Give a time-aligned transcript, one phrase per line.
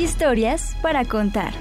[0.00, 1.52] Historias para contar.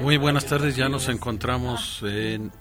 [0.00, 2.52] Muy buenas tardes, ya nos encontramos en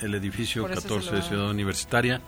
[0.00, 2.22] el edificio 14 de Ciudad Universitaria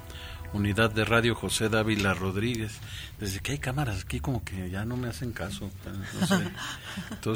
[0.54, 2.78] unidad de radio José Dávila Rodríguez.
[3.20, 5.70] Desde que hay cámaras aquí como que ya no me hacen caso.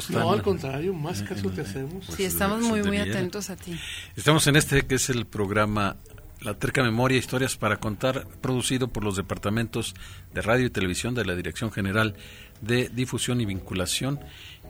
[0.09, 2.05] No, al contrario, más caso te hacemos.
[2.05, 3.79] sí, estamos muy, muy atentos a ti.
[4.15, 5.97] Estamos en este que es el programa
[6.41, 9.93] La Terca Memoria, Historias para Contar, producido por los departamentos
[10.33, 12.15] de radio y televisión de la Dirección General
[12.61, 14.19] de Difusión y Vinculación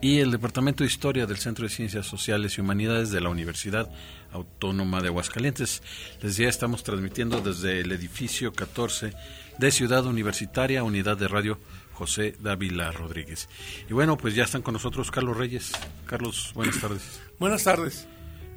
[0.01, 3.89] y el Departamento de Historia del Centro de Ciencias Sociales y Humanidades de la Universidad
[4.31, 5.81] Autónoma de Aguascalientes.
[6.21, 9.13] Les decía, estamos transmitiendo desde el edificio 14
[9.57, 11.59] de Ciudad Universitaria, Unidad de Radio
[11.93, 13.49] José Dávila Rodríguez.
[13.89, 15.71] Y bueno, pues ya están con nosotros Carlos Reyes.
[16.05, 17.21] Carlos, buenas tardes.
[17.39, 18.07] Buenas tardes.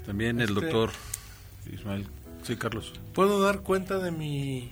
[0.04, 0.90] También el este, doctor
[1.72, 2.06] Ismael.
[2.42, 2.92] Sí, Carlos.
[3.14, 4.70] ¿Puedo dar cuenta de mi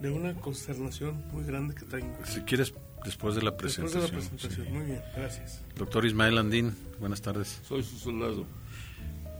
[0.00, 2.14] de una consternación muy grande que tengo?
[2.26, 2.74] Si quieres
[3.06, 4.02] Después de la presentación.
[4.02, 5.62] Después de la presentación, muy bien, gracias.
[5.76, 7.60] Doctor Ismael Andín, buenas tardes.
[7.62, 8.44] Soy su soldado.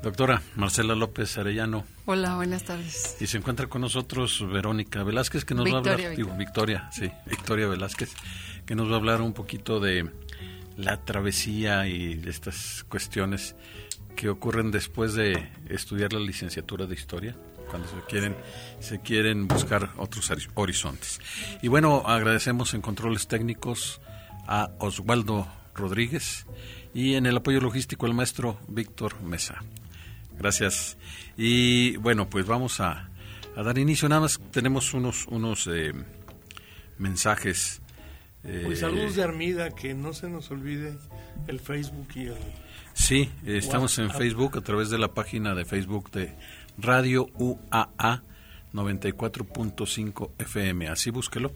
[0.02, 1.84] Doctora Marcela López Arellano.
[2.04, 3.16] Hola, buenas tardes.
[3.20, 6.34] Y se encuentra con nosotros Verónica Velázquez, que nos va a hablar, Victoria.
[6.36, 8.12] Victoria, sí, Victoria Velázquez,
[8.64, 10.08] que nos va a hablar un poquito de
[10.76, 13.56] la travesía y de estas cuestiones
[14.14, 17.36] que ocurren después de estudiar la licenciatura de Historia
[17.68, 18.36] cuando se quieren,
[18.80, 21.20] se quieren buscar otros horizontes.
[21.62, 24.00] Y bueno, agradecemos en controles técnicos
[24.46, 26.46] a Oswaldo Rodríguez
[26.94, 29.62] y en el apoyo logístico al maestro Víctor Mesa.
[30.38, 30.96] Gracias.
[31.36, 33.08] Y bueno, pues vamos a,
[33.56, 34.08] dar inicio.
[34.08, 35.92] Nada más tenemos unos, unos eh,
[36.98, 37.80] mensajes.
[38.44, 40.96] Eh, pues saludos de Armida, que no se nos olvide
[41.48, 42.36] el Facebook y el...
[42.94, 46.34] Sí, estamos en Facebook a través de la página de Facebook de
[46.78, 48.22] Radio UAA
[48.72, 50.88] 94.5 FM.
[50.88, 51.52] Así búsquelo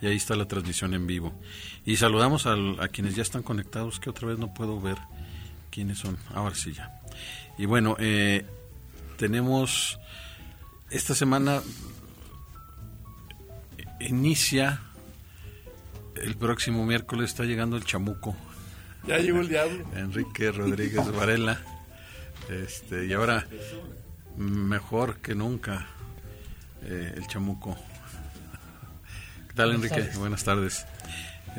[0.00, 1.32] y ahí está la transmisión en vivo.
[1.84, 2.56] Y saludamos a,
[2.88, 4.96] quienes ya están conectados, que otra vez no puedo ver
[5.70, 6.16] quiénes son.
[6.34, 6.97] Ahora sí ya.
[7.58, 8.46] Y bueno, eh,
[9.16, 9.98] tenemos
[10.90, 11.60] esta semana
[14.00, 14.80] inicia
[16.14, 18.36] el próximo miércoles está llegando el chamuco.
[19.06, 19.84] Ya llegó el diablo.
[19.96, 21.60] Enrique Rodríguez Varela.
[22.48, 23.46] Este, y ahora
[24.36, 25.86] mejor que nunca
[26.82, 27.76] eh, el chamuco.
[29.48, 30.08] ¿Qué tal, Enrique?
[30.16, 30.86] Buenas tardes.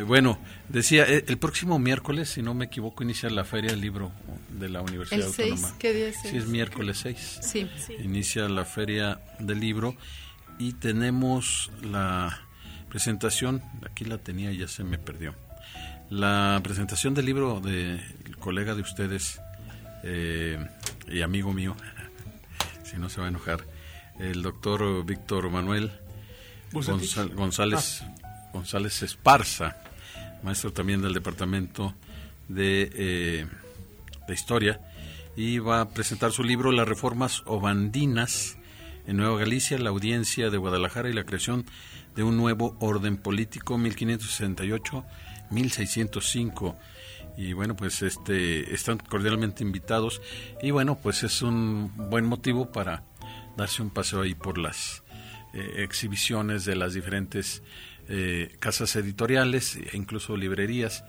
[0.05, 4.11] Bueno, decía, eh, el próximo miércoles, si no me equivoco, inicia la Feria del Libro
[4.49, 5.73] de la Universidad Autónoma.
[5.79, 6.17] ¿Qué día es?
[6.21, 7.39] Sí, es miércoles 6.
[7.41, 7.67] Sí.
[8.03, 9.95] Inicia la Feria del Libro
[10.57, 12.41] y tenemos la
[12.89, 15.35] presentación, aquí la tenía, ya se me perdió.
[16.09, 18.01] La presentación del libro del
[18.39, 19.39] colega de ustedes
[21.07, 21.75] y amigo mío,
[22.83, 23.65] si no se va a enojar,
[24.19, 25.91] el doctor Víctor Manuel
[26.71, 28.49] González, ah.
[28.53, 29.77] González Esparza,
[30.43, 31.95] maestro también del Departamento
[32.47, 33.47] de, eh,
[34.27, 34.81] de Historia,
[35.35, 38.57] y va a presentar su libro Las Reformas Obandinas
[39.07, 41.65] en Nueva Galicia, la audiencia de Guadalajara y la creación
[42.15, 46.75] de un nuevo orden político 1568-1605
[47.37, 50.19] y bueno pues este están cordialmente invitados
[50.61, 53.05] y bueno pues es un buen motivo para
[53.55, 55.03] darse un paseo ahí por las
[55.53, 57.63] eh, exhibiciones de las diferentes
[58.11, 61.03] eh, casas editoriales e incluso librerías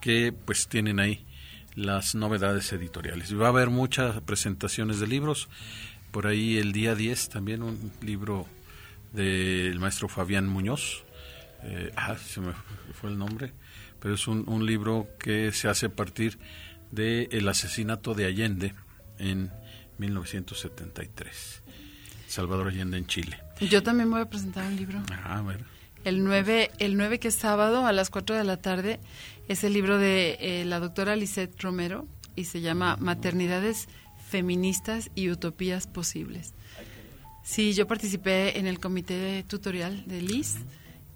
[0.00, 1.26] que pues tienen ahí
[1.74, 3.38] las novedades editoriales.
[3.38, 5.48] Va a haber muchas presentaciones de libros,
[6.10, 8.46] por ahí el día 10 también un libro
[9.12, 11.04] del maestro Fabián Muñoz,
[11.62, 12.52] eh, ah, se me
[12.94, 13.52] fue el nombre,
[14.00, 16.38] pero es un, libro que se hace a partir
[16.90, 18.74] del el asesinato de Allende
[19.18, 19.50] en
[19.98, 21.62] 1973.
[22.28, 23.38] Salvador Allende en Chile.
[23.60, 25.02] Yo también voy a presentar un libro.
[25.12, 25.75] Ah, a ver.
[26.06, 29.00] El 9, el 9 que es sábado a las 4 de la tarde
[29.48, 32.06] es el libro de eh, la doctora Lisette Romero
[32.36, 33.88] y se llama Maternidades
[34.28, 36.54] feministas y utopías posibles.
[37.42, 40.58] Sí, yo participé en el comité tutorial de LIS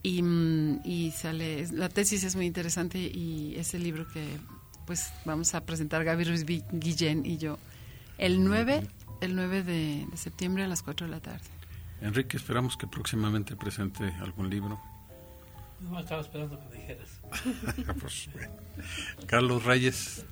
[0.02, 4.26] Y, mm, y sale, la tesis es muy interesante y es el libro que
[4.86, 7.60] pues vamos a presentar Gaby Ruiz Guillén y yo
[8.18, 8.88] el 9,
[9.20, 11.59] el 9 de, septiembre a las 4 de la tarde.
[12.00, 14.80] Enrique, esperamos que próximamente presente algún libro.
[15.80, 17.20] No, estaba esperando que me dijeras.
[18.00, 18.28] Pues,
[19.26, 20.24] Carlos Reyes,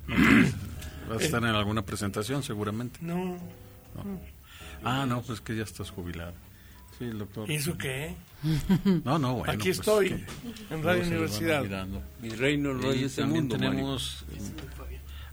[1.07, 2.99] ¿vas a estar en alguna presentación seguramente?
[3.01, 3.37] No.
[4.83, 6.33] Ah, no, pues que ya estás jubilado.
[6.97, 7.49] Sí, doctor.
[7.49, 8.15] ¿Y eso qué?
[9.03, 9.53] No, no, bueno.
[9.53, 10.25] Aquí pues estoy,
[10.69, 11.87] en Radio Universidad.
[12.21, 14.25] Mi reino no es este mundo, tenemos...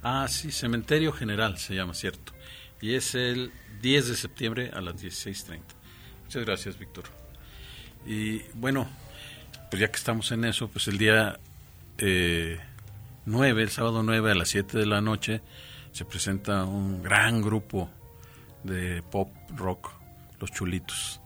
[0.03, 2.33] Ah, sí, Cementerio General se llama, cierto.
[2.81, 3.51] Y es el
[3.83, 5.61] 10 de septiembre a las 16.30.
[6.27, 7.05] Muchas gracias, Víctor.
[8.05, 8.89] Y bueno,
[9.71, 11.39] pues ya que estamos en eso, pues el día
[11.99, 12.59] eh,
[13.27, 15.41] 9, el sábado 9 a las 7 de la noche,
[15.93, 17.89] se presenta un gran grupo
[18.65, 19.93] de pop rock,
[20.41, 21.21] Los Chulitos.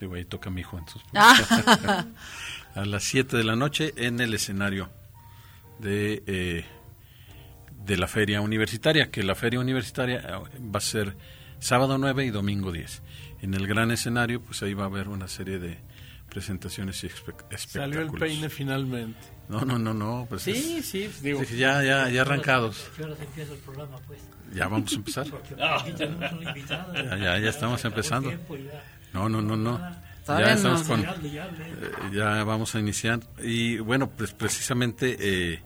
[0.00, 1.02] Digo, ahí toca mi hijo, entonces.
[1.12, 1.90] Pues,
[2.74, 4.88] a las 7 de la noche en el escenario
[5.78, 6.64] de, eh,
[7.84, 11.14] de la feria universitaria, que la feria universitaria eh, va a ser
[11.58, 13.02] sábado 9 y domingo 10.
[13.42, 15.78] En el gran escenario, pues ahí va a haber una serie de
[16.28, 17.62] presentaciones y espectáculos.
[17.68, 19.20] Salió el peine finalmente.
[19.48, 20.26] No, no, no, no.
[20.28, 21.42] Pues sí, sí, digo.
[21.44, 22.90] Ya, ya, ya arrancados.
[22.96, 24.20] ¿Qué horas empieza el programa, pues?
[24.52, 25.26] Ya vamos a empezar.
[25.58, 25.84] Ah.
[25.98, 28.32] ya, ya, ya estamos empezando.
[29.12, 29.80] No, no, no, no.
[30.26, 31.06] Ya estamos con, eh,
[32.12, 33.20] ya vamos a iniciar.
[33.42, 35.62] Y bueno, pues precisamente eh,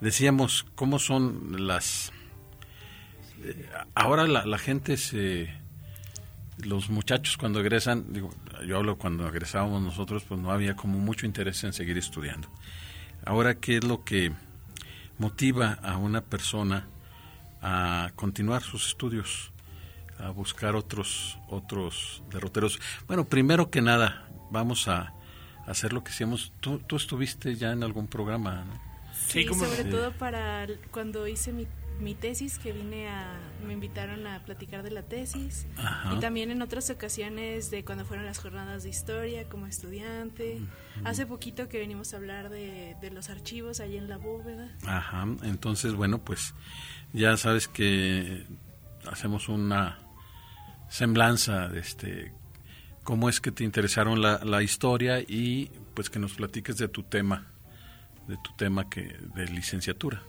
[0.00, 2.12] decíamos cómo son las...
[3.44, 5.54] Eh, ahora la, la gente se...
[6.64, 8.30] Los muchachos cuando egresan, digo,
[8.66, 12.48] yo hablo cuando egresábamos nosotros, pues no había como mucho interés en seguir estudiando.
[13.24, 14.32] Ahora, ¿qué es lo que
[15.18, 16.86] motiva a una persona
[17.62, 19.52] a continuar sus estudios?
[20.18, 22.80] a buscar otros otros derroteros.
[23.06, 25.12] Bueno, primero que nada, vamos a
[25.66, 26.52] hacer lo que hicimos.
[26.60, 28.88] Tú, tú estuviste ya en algún programa, ¿no?
[29.26, 31.66] Sí, sobre todo para cuando hice mi,
[32.00, 35.66] mi, tesis, que vine a, me invitaron a platicar de la tesis.
[36.14, 40.60] Y también en otras ocasiones de cuando fueron las jornadas de historia como estudiante.
[41.04, 44.74] Hace poquito que venimos a hablar de, de los archivos ahí en la bóveda.
[44.84, 46.54] Ajá, entonces, bueno, pues
[47.12, 48.46] ya sabes que
[49.10, 49.98] hacemos una
[50.88, 52.32] semblanza de este
[53.04, 57.02] cómo es que te interesaron la, la, historia y pues que nos platiques de tu
[57.02, 57.46] tema
[58.26, 60.22] de tu tema que de licenciatura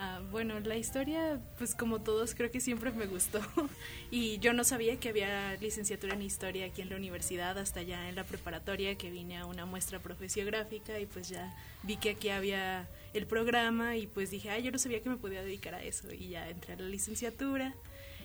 [0.00, 3.40] ah, bueno la historia pues como todos creo que siempre me gustó
[4.10, 8.08] y yo no sabía que había licenciatura en historia aquí en la universidad hasta ya
[8.08, 12.30] en la preparatoria que vine a una muestra profesiográfica y pues ya vi que aquí
[12.30, 15.82] había el programa y pues dije ay yo no sabía que me podía dedicar a
[15.82, 17.74] eso y ya entré a la licenciatura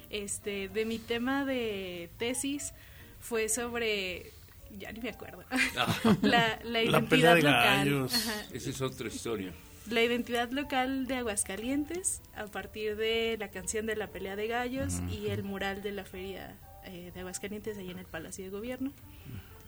[0.09, 2.73] este, de mi tema de tesis
[3.19, 4.31] fue sobre
[4.77, 5.43] ya ni me acuerdo.
[5.49, 5.95] Ah.
[6.21, 8.09] la, la, identidad local.
[8.53, 9.53] Esa es otra historia.
[9.89, 14.95] La identidad local de Aguascalientes a partir de la canción de la pelea de gallos
[15.11, 16.55] y el mural de la feria
[16.85, 18.91] eh, de Aguascalientes ahí en el Palacio de Gobierno.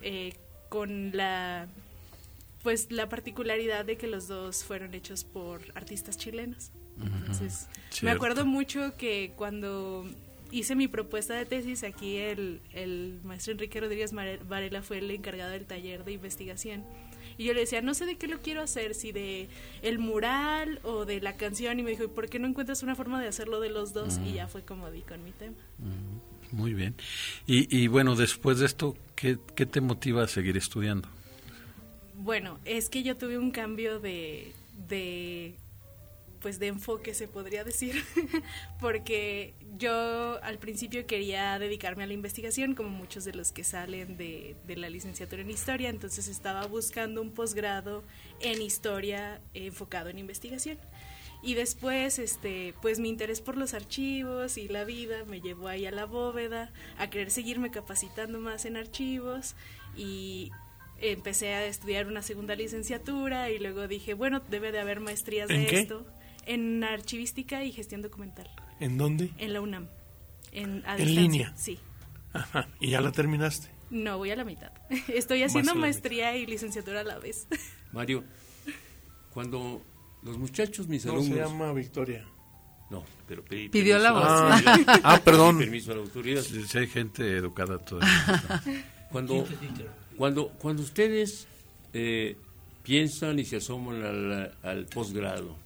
[0.01, 0.33] Eh,
[0.69, 1.67] con la
[2.63, 6.71] pues la particularidad de que los dos fueron hechos por artistas chilenos.
[6.99, 7.67] Entonces,
[8.01, 10.05] me acuerdo mucho que cuando
[10.51, 15.51] hice mi propuesta de tesis, aquí el, el maestro Enrique Rodríguez Varela fue el encargado
[15.51, 16.83] del taller de investigación.
[17.37, 19.47] Y yo le decía, no sé de qué lo quiero hacer, si de
[19.81, 21.79] el mural o de la canción.
[21.79, 24.19] Y me dijo, ¿y por qué no encuentras una forma de hacerlo de los dos?
[24.25, 25.55] Y ya fue como di con mi tema.
[26.51, 26.95] Muy bien.
[27.45, 31.09] Y, y bueno, después de esto, ¿qué, ¿qué te motiva a seguir estudiando?
[32.15, 34.53] Bueno, es que yo tuve un cambio de,
[34.89, 35.53] de
[36.41, 38.03] pues de enfoque se podría decir,
[38.79, 44.17] porque yo al principio quería dedicarme a la investigación como muchos de los que salen
[44.17, 48.03] de, la licenciatura en historia, entonces estaba buscando un posgrado
[48.39, 50.77] en historia enfocado en investigación.
[51.43, 55.85] Y después, este, pues mi interés por los archivos y la vida me llevó ahí
[55.85, 59.55] a la bóveda, a querer seguirme capacitando más en archivos
[59.95, 60.51] y
[60.99, 65.79] empecé a estudiar una segunda licenciatura y luego dije, bueno, debe de haber maestrías de
[65.79, 66.05] esto
[66.47, 68.49] en archivística y gestión documental.
[68.79, 69.31] ¿En dónde?
[69.37, 69.87] En la UNAM.
[70.51, 71.53] En, ¿En línea.
[71.55, 71.77] Sí.
[72.33, 72.67] Ajá.
[72.79, 73.69] ¿Y ya la terminaste?
[73.89, 74.71] No, voy a la mitad.
[75.07, 77.47] Estoy haciendo maestría y licenciatura a la vez.
[77.91, 78.23] Mario,
[79.31, 79.81] cuando
[80.23, 81.37] los muchachos, mis no, alumnos...
[81.37, 82.25] se llama Victoria.
[82.89, 84.23] No, pero pidió la voz.
[84.25, 84.61] Ah,
[85.03, 85.57] ah, perdón.
[85.57, 86.41] Permiso a la autoridad.
[86.41, 88.63] Si hay gente educada todavía.
[89.11, 89.45] cuando,
[90.15, 91.47] cuando, cuando ustedes
[91.91, 92.37] eh,
[92.83, 95.57] piensan y se asoman al, al posgrado,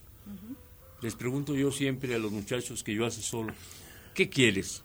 [1.01, 3.53] les pregunto yo siempre a los muchachos que yo hace solo,
[4.13, 4.83] ¿qué quieres?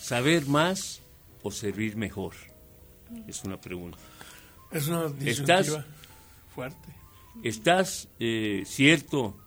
[0.00, 1.02] ¿Saber más
[1.42, 2.34] o servir mejor?
[3.26, 3.98] Es una pregunta.
[4.70, 5.78] Es una ¿Estás,
[6.54, 6.88] fuerte.
[7.42, 9.38] ¿Estás eh, cierto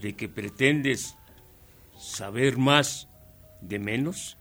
[0.00, 1.16] de que pretendes
[1.98, 3.08] saber más
[3.60, 4.36] de menos?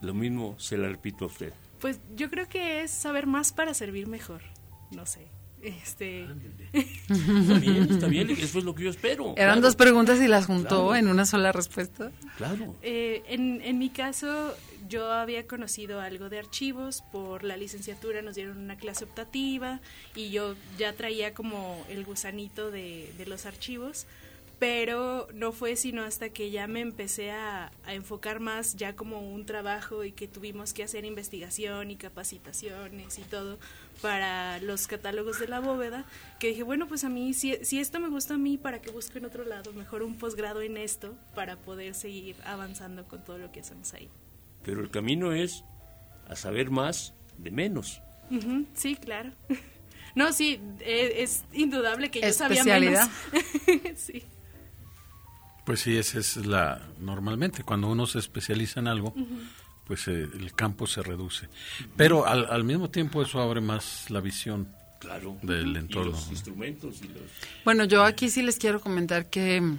[0.00, 1.52] Lo mismo se la repito a usted.
[1.80, 4.42] Pues yo creo que es saber más para servir mejor.
[4.90, 5.28] No sé.
[5.62, 6.26] Este.
[6.72, 9.26] Está bien, está bien, eso es lo que yo espero.
[9.36, 10.96] Eran claro, dos preguntas y las juntó Claro.
[10.96, 12.10] en una sola respuesta.
[12.36, 12.74] Claro.
[12.82, 14.54] Eh, en, en mi caso,
[14.88, 19.80] yo había conocido algo de archivos por la licenciatura, nos dieron una clase optativa
[20.16, 24.06] y yo ya traía como el gusanito de, de los archivos,
[24.62, 29.18] pero no fue sino hasta que ya me empecé a, a enfocar más ya como
[29.18, 33.58] un trabajo y que tuvimos que hacer investigación y capacitaciones y todo
[34.00, 36.04] para los catálogos de la bóveda,
[36.38, 38.92] que dije, bueno, pues a mí, si, si esto me gusta a mí, ¿para qué
[38.92, 39.72] busco en otro lado?
[39.72, 44.08] Mejor un posgrado en esto para poder seguir avanzando con todo lo que hacemos ahí.
[44.62, 45.64] Pero el camino es
[46.28, 48.00] a saber más de menos.
[48.30, 49.32] Ujú, sí, claro.
[50.14, 53.08] No, sí, e- es, indudable que yo sabía menos.
[53.32, 53.96] Especialidad.
[53.96, 54.22] sí.
[55.64, 59.14] Pues sí, esa es la normalmente cuando uno se especializa en algo,
[59.86, 61.48] pues eh, el campo se reduce.
[61.96, 65.36] Pero al, al mismo tiempo eso abre más la visión Claro.
[65.42, 66.12] del Y entorno.
[66.12, 67.22] los instrumentos y los...
[67.64, 69.78] Bueno, yo aquí sí les quiero comentar que mm,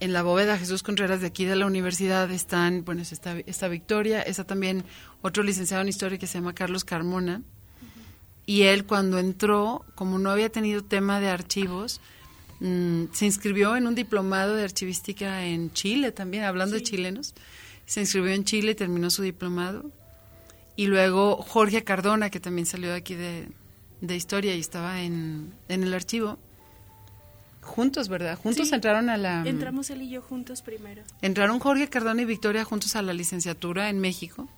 [0.00, 4.22] en la bóveda Jesús Contreras de aquí de la universidad están, bueno, está, está Victoria,
[4.22, 4.84] está también
[5.22, 7.42] otro licenciado en historia que se llama Carlos Carmona.
[8.46, 12.00] Y él cuando entró, como no había tenido tema de archivos,
[12.60, 17.34] mm, se inscribió en un diplomado de archivística en Chile también, hablando de chilenos.
[17.86, 19.90] Se inscribió en Chile y terminó su diplomado.
[20.76, 23.48] Y luego Jorge Cardona, que también salió de aquí de,
[24.00, 26.38] de historia y estaba en, en el archivo.
[27.62, 28.38] Juntos, ¿verdad?
[28.38, 28.74] Juntos Sí.
[28.74, 29.42] entraron a la...
[29.46, 31.02] Entramos él y yo juntos primero.
[31.20, 34.48] Entraron Jorge Cardona y Victoria juntos a la licenciatura en México.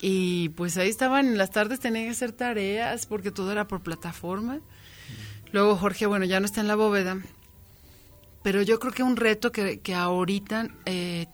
[0.00, 3.82] Y pues ahí estaban, en las tardes tenían que hacer tareas porque todo era por
[3.82, 4.58] plataforma.
[5.52, 7.18] Luego Jorge, bueno, ya no está en la bóveda.
[8.42, 11.26] Pero yo creo que un reto que, que ahorita eh,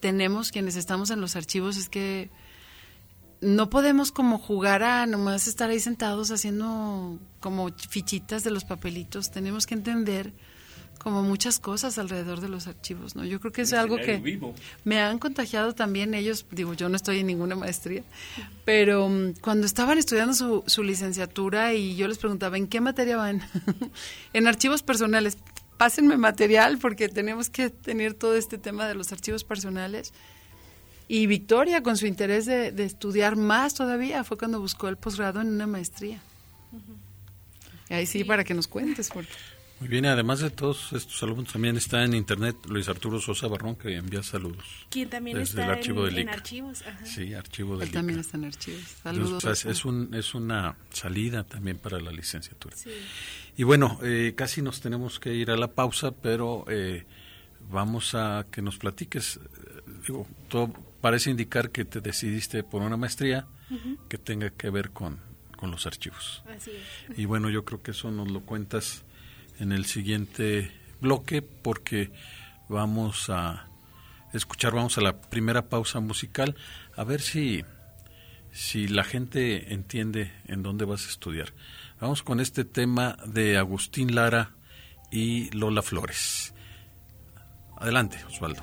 [0.00, 2.30] tenemos quienes estamos en los archivos es que
[3.40, 9.30] no podemos como jugar a nomás estar ahí sentados haciendo como fichitas de los papelitos.
[9.30, 10.34] Tenemos que entender
[11.02, 13.24] como muchas cosas alrededor de los archivos, ¿no?
[13.24, 14.54] Yo creo que es algo que vivo.
[14.84, 18.02] me han contagiado también ellos, digo, yo no estoy en ninguna maestría,
[18.66, 23.16] pero mm, cuando estaban estudiando su, su licenciatura y yo les preguntaba, ¿en qué materia
[23.16, 23.40] van?
[24.34, 25.38] en archivos personales.
[25.78, 30.12] Pásenme material porque tenemos que tener todo este tema de los archivos personales.
[31.08, 35.40] Y Victoria, con su interés de, de estudiar más todavía, fue cuando buscó el posgrado
[35.40, 36.20] en una maestría.
[37.88, 39.30] Y ahí sí, para que nos cuentes, porque
[39.80, 43.76] Muy bien, además de todos estos alumnos también está en internet Luis Arturo Sosa Barrón
[43.76, 44.62] que envía saludos.
[44.90, 46.82] Quien también Desde está el archivo en, del en archivos.
[46.82, 47.06] Ajá.
[47.06, 48.26] Sí, archivo del él también ICA.
[48.26, 48.80] está en archivos.
[48.80, 49.44] Entonces, Saludos.
[49.44, 49.70] Rafa.
[49.70, 52.76] es, un, es una salida también para la licenciatura.
[52.76, 52.90] Sí.
[53.56, 57.06] Y bueno, eh, casi nos tenemos que ir a la pausa, pero eh,
[57.70, 59.36] vamos a que nos platiques.
[59.38, 63.46] eh, Digo, todo parece indicar que te decidiste por una maestría
[64.08, 65.18] que tenga que ver con,
[65.56, 66.42] con los archivos.
[66.54, 66.70] Así
[67.08, 67.18] es.
[67.18, 69.04] Y bueno, yo creo que eso nos lo cuentas
[69.60, 72.10] en el siguiente bloque porque
[72.68, 73.68] vamos a
[74.32, 76.56] escuchar, vamos a la primera pausa musical,
[76.96, 77.64] a ver si,
[78.52, 81.52] si la gente entiende en dónde vas a estudiar.
[82.00, 84.52] Vamos con este tema de Agustín Lara
[85.12, 86.54] y Lola Flores.
[87.76, 88.62] Adelante, Osvaldo.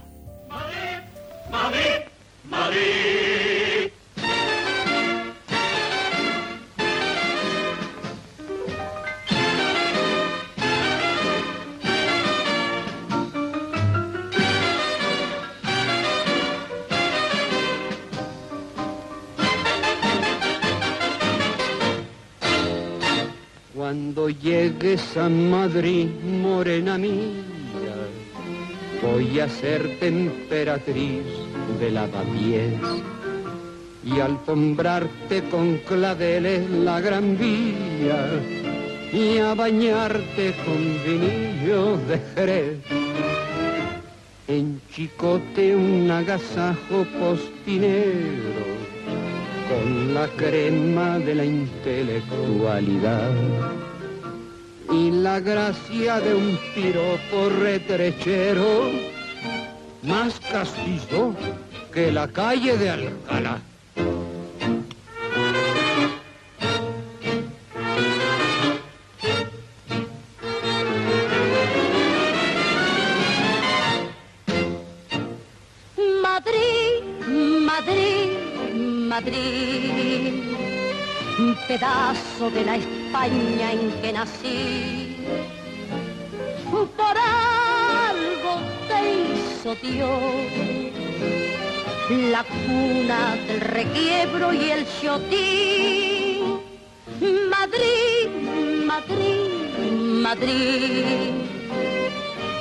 [23.88, 26.10] Cuando llegues a Madrid,
[26.41, 27.96] morena mía,
[29.01, 31.24] voy a ser emperatriz
[31.79, 32.82] de lavapiés
[34.03, 38.27] y alfombrarte con claveles la gran vía
[39.13, 42.79] y a bañarte con vinillo de Jerez.
[44.50, 48.76] En chicote un agasajo postinero
[49.70, 53.32] con la crema de la intelectualidad
[54.92, 58.90] y la gracia de un piropo retrechero
[60.04, 61.36] más castizo
[61.94, 63.62] que la calle de Alcalá.
[81.68, 85.18] Pedazo de la España en que nací.
[86.72, 90.58] Por algo te hizo Dios
[92.32, 96.62] la cuna del requiebro y el chotín.
[97.50, 98.30] Madrid,
[98.86, 99.78] Madrid,
[100.22, 101.34] Madrid.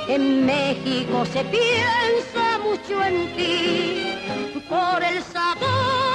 [0.09, 6.06] En México se piensa mucho en ti por el sabor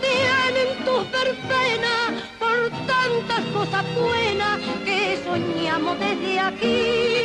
[0.00, 7.24] que tienen tus verbenas, por tantas cosas buenas que soñamos desde aquí.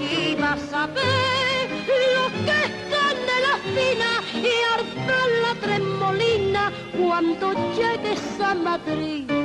[0.00, 1.68] Y vas a ver
[2.14, 2.80] lo que es
[3.30, 9.39] de la fina y armar la tremolina cuando llegues a Madrid.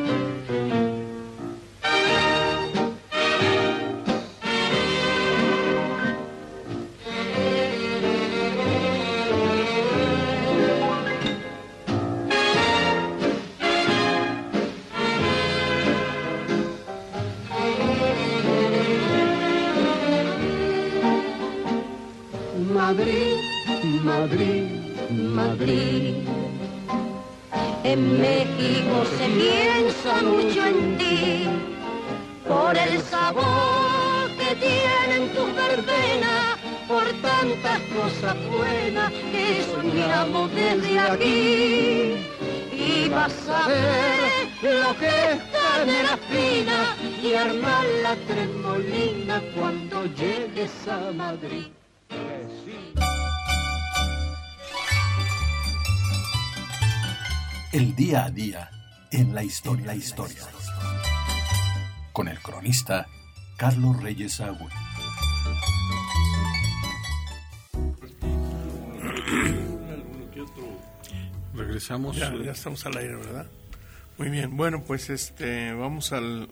[22.87, 23.37] Madrid,
[24.03, 24.69] Madrid,
[25.09, 26.13] Madrid.
[27.83, 31.47] En México se piensa mucho en ti
[32.47, 42.17] por el sabor que tienen tus verbenas, por tantas cosas buenas que soñamos desde aquí.
[42.71, 44.29] Y vas a ver
[44.61, 51.65] lo que es canela fina y armar la tremolina cuando llegues a Madrid.
[57.71, 58.69] El día a día
[59.11, 60.41] en la historia, la historia.
[62.13, 63.07] Con el cronista
[63.57, 64.69] Carlos Reyes Agüe.
[71.53, 72.15] Regresamos.
[72.15, 73.47] Ya, ya estamos al aire, ¿verdad?
[74.17, 74.55] Muy bien.
[74.55, 76.47] Bueno, pues este, vamos al.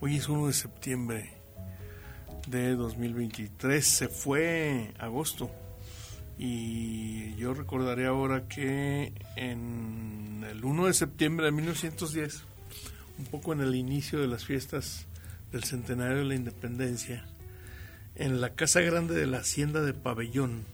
[0.00, 1.35] Hoy es 1 de septiembre
[2.46, 3.84] de 2023.
[3.86, 5.50] Se fue agosto.
[6.38, 12.44] Y yo recordaré ahora que en el 1 de septiembre de 1910,
[13.18, 15.06] un poco en el inicio de las fiestas
[15.52, 17.26] del centenario de la independencia,
[18.14, 20.64] en la Casa Grande de la Hacienda de Pabellón,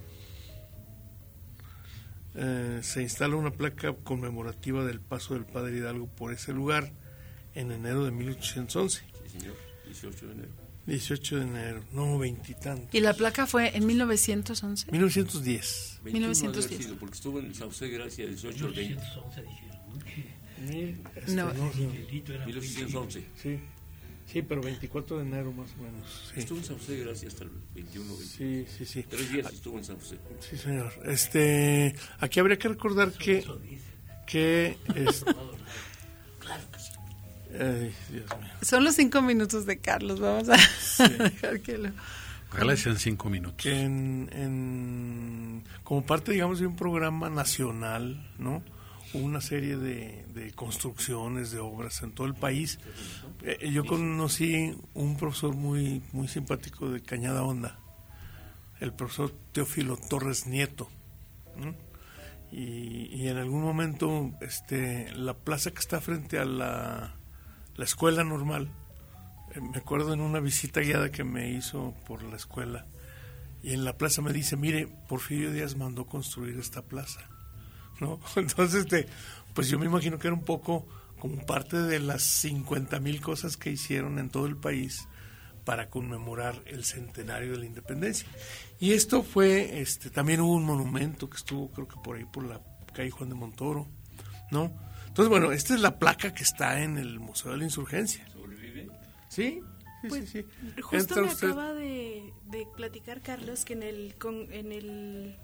[2.35, 6.90] eh, se instala una placa conmemorativa del paso del padre Hidalgo por ese lugar
[7.54, 9.04] en enero de 1811.
[9.26, 9.54] Sí, señor.
[9.85, 10.62] 18 de enero.
[10.86, 12.92] 18 de enero, no veintitantos.
[12.94, 14.90] ¿Y la placa fue en 1911?
[14.90, 16.00] 1910.
[16.04, 16.66] 21 1910.
[16.66, 18.94] haber sido, porque estuvo en el Sauce Gracia 18 al 20.
[18.96, 20.72] 1911 dijeron, ¿no?
[20.72, 21.52] Mil- este, No.
[21.54, 23.24] no, El grito era 1911.
[23.40, 23.58] sí,
[24.26, 26.30] sí, pero 24 de enero más o menos.
[26.34, 28.24] Sí, Estuvo en Sauce Gracia hasta el 21, 20.
[28.26, 28.86] sí, sí.
[28.86, 29.02] sí.
[29.08, 30.16] Tres días estuvo en Sauce.
[30.48, 30.92] Sí, señor.
[31.06, 33.44] Este, aquí habría que recordar que,
[34.26, 35.64] que es- Claro que sí.
[37.58, 38.50] Ay, Dios mío.
[38.62, 40.20] Son los cinco minutos de Carlos.
[40.20, 41.90] Vamos a dejar que lo.
[42.52, 43.64] Ojalá sean cinco minutos.
[43.66, 48.62] en, en- como parte, digamos, de un programa nacional, ¿no?
[49.14, 52.78] Hubo una serie de, de construcciones, de obras en todo el país.
[53.42, 57.78] Eh, yo conocí un profesor muy, muy simpático de Cañada Honda,
[58.80, 60.88] el profesor Teófilo Torres Nieto.
[61.56, 61.74] ¿no?
[62.50, 67.14] Y, y en algún momento, este, la plaza que está frente a la,
[67.76, 68.70] la escuela normal,
[69.54, 72.87] eh, me acuerdo en una visita guiada que me hizo por la escuela
[73.62, 77.20] y en la plaza me dice, mire, Porfirio Díaz mandó construir esta plaza,
[78.00, 78.20] ¿no?
[78.37, 79.06] Entonces, este,
[79.54, 80.87] pues yo me imagino que era un poco
[81.18, 85.06] como parte de las 50 mil cosas que hicieron en todo el país
[85.64, 88.26] para conmemorar el centenario de la independencia.
[88.80, 92.44] Y esto fue, este, también hubo un monumento que estuvo, creo que por ahí, por
[92.44, 92.61] la
[92.92, 93.87] calle Juan de Montoro,
[94.50, 94.72] ¿no?
[95.12, 98.27] Entonces, bueno, esta es la placa que está en el Museo de la Insurgencia.
[98.33, 98.88] ¿Sobrevive?
[99.29, 99.61] ¿Sí?
[100.01, 100.46] Sí, Pues, sí, sí.
[100.81, 105.37] Justo Entra me usted- acaba de, de platicar Carlos que en el con- en el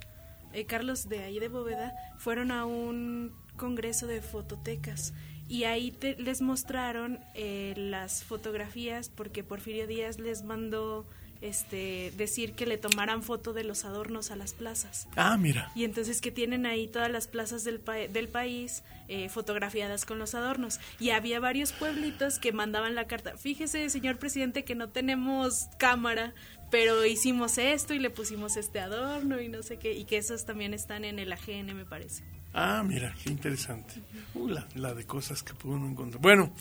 [0.55, 5.13] eh, Carlos de ahí de Bóveda fueron a un congreso de fototecas
[5.49, 11.07] y ahí te- les mostraron eh, las fotografías porque Porfirio Díaz les mandó
[11.41, 15.07] este decir que le tomaran foto de los adornos a las plazas.
[15.17, 15.71] Ah, mira.
[15.75, 20.19] Y entonces que tienen ahí todas las plazas del, pa- del país eh, fotografiadas con
[20.19, 20.81] los adornos.
[20.99, 23.37] Y había varios pueblitos que mandaban la carta.
[23.37, 26.35] Fíjese, señor presidente, que no tenemos cámara,
[26.71, 29.93] pero hicimos esto y le pusimos este adorno y no sé qué.
[29.95, 32.25] Y que esos también están en el AGN, me parece.
[32.55, 33.95] Ah, mira, qué interesante.
[34.35, 36.21] Uh, la, la de cosas que pudo uno encontrar.
[36.21, 36.53] Bueno,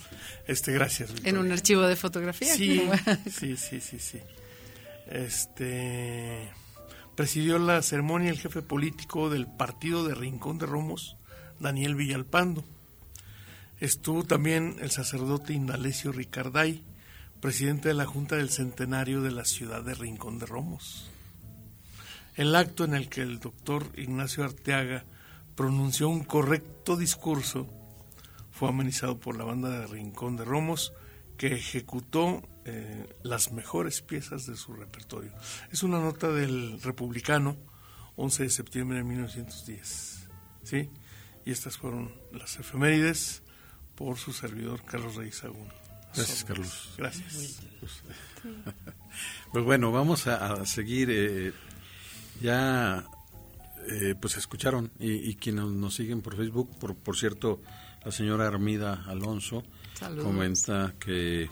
[0.45, 1.11] este, gracias.
[1.23, 2.53] En un archivo de fotografía.
[2.53, 2.81] Sí,
[3.31, 4.19] sí, sí, sí, sí.
[5.10, 6.52] Este
[7.15, 11.17] presidió la ceremonia el jefe político del partido de Rincón de Romos,
[11.60, 12.63] Daniel Villalpando.
[13.80, 16.84] Estuvo también el sacerdote Indalecio Ricarday,
[17.41, 21.10] presidente de la Junta del Centenario de la ciudad de Rincón de Romos.
[22.36, 25.06] El acto en el que el doctor Ignacio Arteaga
[25.56, 27.67] pronunció un correcto discurso
[28.52, 30.91] fue amenizado por la banda de Rincón de Romos,
[31.38, 35.32] que ejecutó eh, las mejores piezas de su repertorio.
[35.71, 37.58] Es una nota del Republicano,
[38.17, 40.27] 11 de septiembre de 1910.
[40.63, 40.89] ¿sí?
[41.45, 43.41] Y estas fueron las efemérides
[43.95, 45.67] por su servidor Carlos Reyes Sagún.
[46.13, 46.93] Gracias, Carlos.
[46.97, 47.60] Gracias.
[49.51, 51.10] Pues bueno, vamos a, a seguir.
[51.12, 51.53] eh,
[52.41, 53.03] ya,
[53.89, 57.62] eh, pues escucharon, y, y quienes nos siguen por Facebook, por, por cierto,
[58.06, 59.63] la señora Armida Alonso
[59.95, 60.23] Saludos.
[60.25, 61.49] comenta que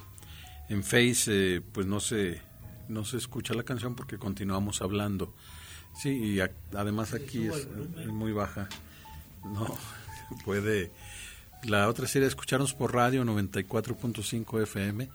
[0.69, 1.25] en Face,
[1.57, 2.41] eh, pues no se,
[2.87, 5.33] no se escucha la canción porque continuamos hablando.
[6.01, 7.67] Sí, y a- además aquí es,
[7.99, 8.67] es muy baja.
[9.43, 9.73] No,
[10.45, 10.91] puede.
[11.63, 15.09] La otra serie escucharnos por radio 94.5 FM.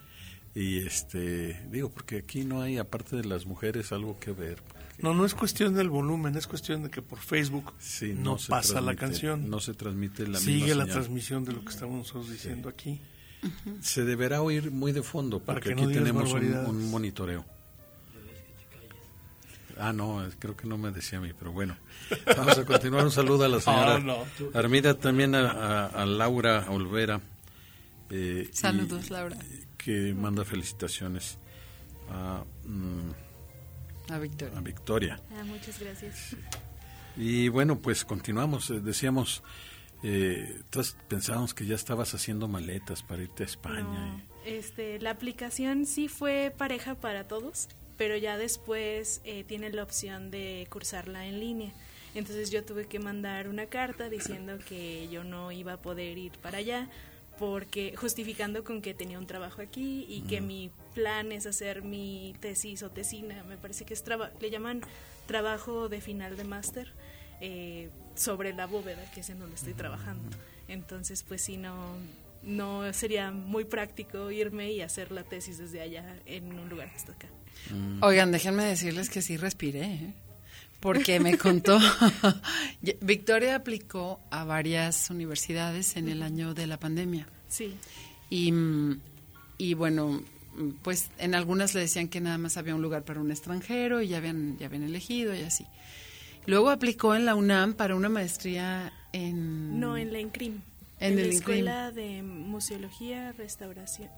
[0.55, 4.61] Y este, digo, porque aquí no hay, aparte de las mujeres, algo que ver.
[4.99, 8.51] No, no es cuestión del volumen, es cuestión de que por Facebook Sí, no, se
[8.51, 9.49] pasa la canción.
[9.49, 10.89] No se transmite la Sigue misma la señal.
[10.99, 13.01] transmisión de lo que estamos nosotros diciendo aquí.
[13.81, 17.45] Se deberá oír muy de fondo, porque no aquí tenemos un, monitoreo.
[19.79, 21.75] Ah, no, creo que no me decía a mí, pero bueno.
[22.37, 23.05] Vamos a continuar.
[23.05, 24.25] Un saludo a la señora Ah, no.
[24.53, 27.21] Armida, también a, a- a Laura Olvera.
[28.11, 29.39] eh, y- Saludos, Laura.
[29.79, 31.39] Que manda felicitaciones
[32.11, 34.59] a, mm, A Victoria.
[34.59, 35.21] a Victoria.
[35.35, 36.37] Ah, muchas gracias.
[37.17, 38.69] Y bueno, pues continuamos.
[38.71, 39.43] Eh, decíamos,
[40.03, 43.83] eh, todos pensábamos que ya estabas haciendo maletas para irte a España.
[43.83, 49.83] No, este, la aplicación sí fue pareja para todos, pero ya después eh, tiene la
[49.83, 51.73] opción de cursarla en línea.
[52.15, 56.33] Entonces yo tuve que mandar una carta diciendo que yo no iba a poder ir
[56.39, 56.89] para allá
[57.39, 62.35] porque justificando con que tenía un trabajo aquí y que mi plan es hacer mi
[62.41, 64.81] tesis o tesina, me parece que es traba- le llaman
[65.27, 66.93] trabajo de final de máster
[67.41, 67.89] eh,
[68.21, 70.29] sobre la bóveda, que es en donde estoy trabajando.
[70.69, 71.97] Entonces, pues sí, no,
[72.43, 76.97] no sería muy práctico irme y hacer la tesis desde allá en un lugar que
[76.97, 77.29] está acá.
[78.03, 80.15] Oigan, déjenme decirles que sí respiré, ¿eh?
[80.81, 81.79] porque me contó.
[83.01, 87.27] Victoria aplicó a varias universidades en el año de la pandemia.
[87.49, 87.75] Sí,
[88.31, 89.01] Y, mm,
[89.59, 90.23] y bueno,
[90.57, 94.01] mm, pues en algunas le decían que nada más había un lugar para un extranjero
[94.03, 95.67] y ya habían, ya habían elegido y así.
[96.51, 99.79] Luego aplicó en la UNAM para una maestría en...
[99.81, 100.61] no en la INCRIM.
[100.99, 101.23] En la.
[101.23, 104.09] Escuela de Museología, Restauración,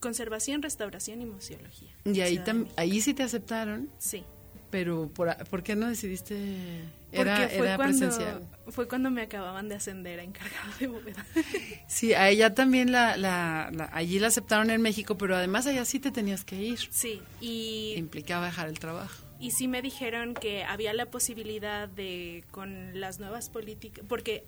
[0.00, 1.90] Conservación, Restauración y Museología.
[2.04, 4.22] Y ahí, tam- ahí sí te aceptaron, Sí.
[4.70, 6.82] pero ¿por, ¿por qué no decidiste?
[7.10, 8.42] Porque Era, fue, era cuando, presencial.
[8.68, 11.24] fue cuando me acababan de ascender a encargada de bóveda.
[11.86, 15.84] Sí, a ella también la, la, la- allí la aceptaron en México, pero además allá
[15.84, 16.78] sí te tenías que ir.
[16.90, 19.23] sí, y Implicaba dejar el trabajo.
[19.44, 24.42] Y sí me dijeron que había la posibilidad de, con las nuevas políticas, porque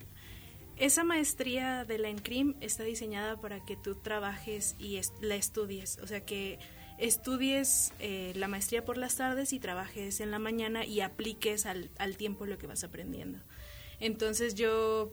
[0.75, 6.07] esa maestría de la ENCRIM está diseñada para que tú trabajes y la estudies, o
[6.07, 6.57] sea que
[6.97, 11.91] estudies eh, la maestría por las tardes y trabajes en la mañana y apliques al,
[11.99, 13.37] al tiempo lo que vas aprendiendo.
[13.99, 15.11] Entonces yo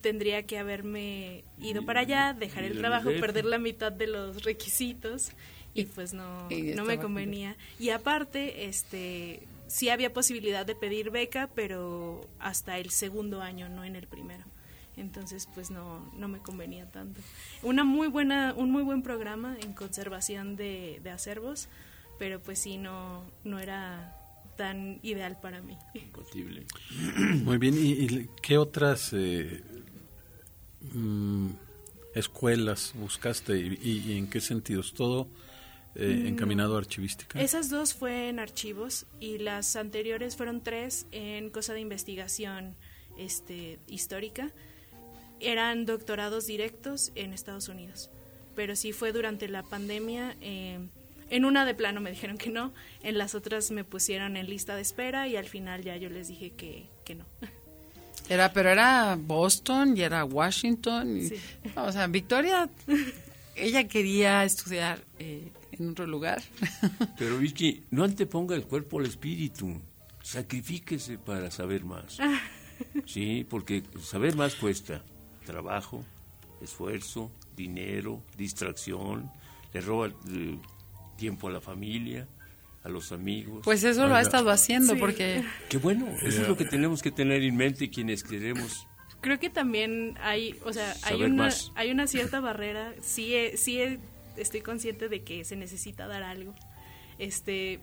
[0.00, 5.32] tendría que haberme ido para allá, dejar el trabajo, perder la mitad de los requisitos
[5.74, 7.56] y pues no, y no me convenía.
[7.78, 13.84] Y aparte, este, sí había posibilidad de pedir beca, pero hasta el segundo año, no
[13.84, 14.44] en el primero.
[14.96, 17.20] Entonces, pues no, no me convenía tanto.
[17.62, 21.68] Una muy buena, un muy buen programa en conservación de, de acervos,
[22.18, 24.16] pero pues sí no, no era
[24.56, 25.76] tan ideal para mí.
[27.42, 29.64] Muy bien, ¿y, y qué otras eh,
[30.92, 31.48] mm,
[32.14, 34.94] escuelas buscaste y, y- y en qué sentidos?
[34.94, 35.26] ¿Todo
[35.94, 37.40] eh, encaminado a archivística?
[37.40, 42.76] Esas dos fue en archivos y las anteriores fueron tres en cosa de investigación
[43.18, 44.52] este, histórica.
[45.40, 48.10] Eran doctorados directos en Estados Unidos,
[48.54, 50.36] pero sí fue durante la pandemia.
[50.40, 50.78] eh,
[51.30, 54.76] en una de plano me dijeron que no, en las otras me pusieron en lista
[54.76, 57.24] de espera y al final ya yo les dije que, que no.
[58.28, 61.18] Era, pero era Boston y era Washington.
[61.18, 61.36] Y, Sí.
[61.76, 62.70] O sea, Victoria,
[63.56, 66.42] ella quería estudiar eh, en otro lugar.
[67.18, 69.80] Pero Vicky, no anteponga el cuerpo al espíritu.
[70.22, 72.18] Sacrifíquese para saber más.
[73.06, 75.04] Sí, porque saber más cuesta
[75.46, 76.04] trabajo,
[76.60, 79.30] esfuerzo, dinero, distracción,
[79.72, 80.58] le roba eh,
[81.16, 82.26] tiempo a la familia,
[82.82, 83.60] a los amigos.
[83.62, 84.98] Pues eso lo ha estado haciendo Sí.
[84.98, 88.88] porque Qué bueno, eso es lo que tenemos que tener en mente quienes queremos
[89.24, 91.72] creo que también hay, o sea, hay una, más.
[91.76, 92.92] hay una cierta barrera.
[93.00, 93.98] Sí, sí
[94.36, 96.54] estoy consciente de que se necesita dar algo.
[97.18, 97.80] Este,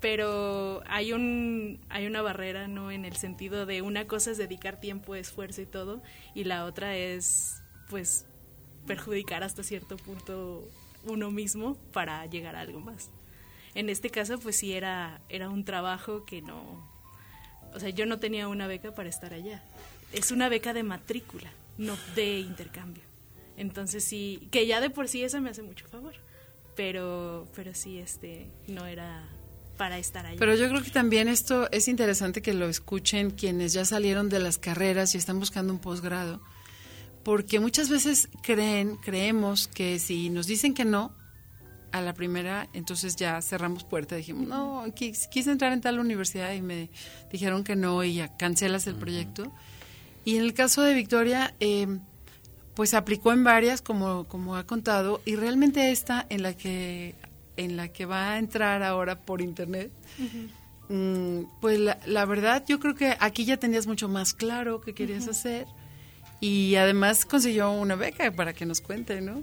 [0.00, 2.90] pero hay un hay una barrera, ¿no?
[2.90, 6.02] En el sentido de una cosa es dedicar tiempo, esfuerzo y todo,
[6.34, 8.26] y la otra es, pues,
[8.86, 10.68] perjudicar hasta cierto punto
[11.04, 13.10] uno mismo para llegar a algo más.
[13.74, 16.84] En este caso, pues sí era era un trabajo que no,
[17.72, 19.62] o sea, yo no tenía una beca para estar allá.
[20.12, 23.11] Es una beca de matrícula, no de intercambio.
[23.62, 26.14] Entonces sí, que ya de por sí eso me hace mucho favor.
[26.74, 29.28] Pero, pero sí, este, no era
[29.76, 30.38] para estar allá.
[30.38, 34.38] Pero yo creo que también esto es interesante que lo escuchen quienes ya salieron de
[34.40, 36.40] las carreras y están buscando un posgrado,
[37.24, 41.14] porque muchas veces creen, creemos que si nos dicen que no
[41.92, 44.16] a la primera, entonces ya cerramos puerta.
[44.16, 46.88] Dijimos, no, quis- quise entrar en tal universidad y me
[47.30, 49.52] dijeron que no y ya cancelas el proyecto.
[50.24, 51.86] Y en el caso de Victoria, eh,
[52.74, 57.14] pues aplicó en varias, como, como ha contado, y realmente esta en la que
[57.56, 59.90] en la que va a entrar ahora por internet,
[60.88, 64.94] mm, pues la, la verdad yo creo que aquí ya tenías mucho más claro qué
[64.94, 65.66] querías hacer
[66.40, 69.42] y además consiguió una beca para que nos cuente, ¿no?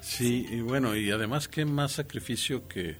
[0.00, 2.96] Sí, y bueno, y además qué más sacrificio que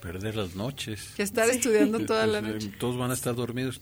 [0.00, 1.10] perder las noches.
[1.16, 2.68] Que estar estudiando toda la Pues, noche.
[2.68, 3.80] eh, Todos van a estar dormidos.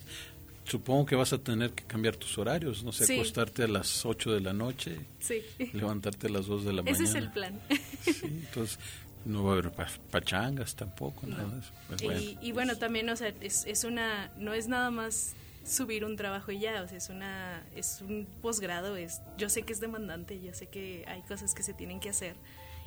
[0.65, 3.15] Supongo que vas a tener que cambiar tus horarios, no sé, Sí.
[3.15, 5.43] acostarte a las 8 de la noche, Sí.
[5.75, 7.09] levantarte a las 2 de la Ese mañana.
[7.09, 7.61] es el plan.
[8.03, 8.79] Sí, entonces
[9.27, 11.71] no va a haber pa- pachangas tampoco, nada de eso.
[11.89, 12.21] Pues bueno.
[12.21, 15.35] Y, y bueno, también, o sea, es, es una, no es nada más
[15.67, 19.63] subir un trabajo y ya, o sea, es una, es un posgrado, es, yo sé
[19.63, 22.37] que es demandante, yo sé que hay cosas que se tienen que hacer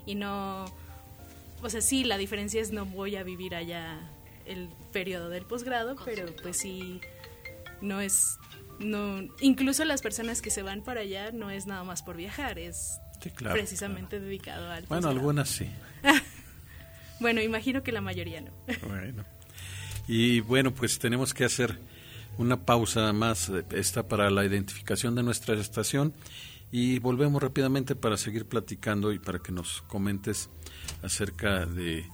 [0.06, 0.66] y no,
[1.64, 4.00] o sea, sí, la diferencia es no voy a vivir allá
[4.46, 7.02] el periodo del posgrado, pero pues sí,
[7.82, 8.38] no es,
[8.80, 12.60] no, incluso las personas que se van para allá no es nada más por viajar,
[12.60, 15.70] es Sí, claro, precisamente dedicado al Bueno, algunas sí.
[17.20, 18.52] Bueno, imagino que la mayoría no.
[18.88, 19.26] Bueno.
[20.08, 21.80] Y bueno, pues tenemos que hacer
[22.38, 26.14] una pausa más, eh, esta para la identificación de nuestra estación
[26.72, 30.50] y volvemos rápidamente para seguir platicando y para que nos comentes
[31.02, 32.06] acerca de,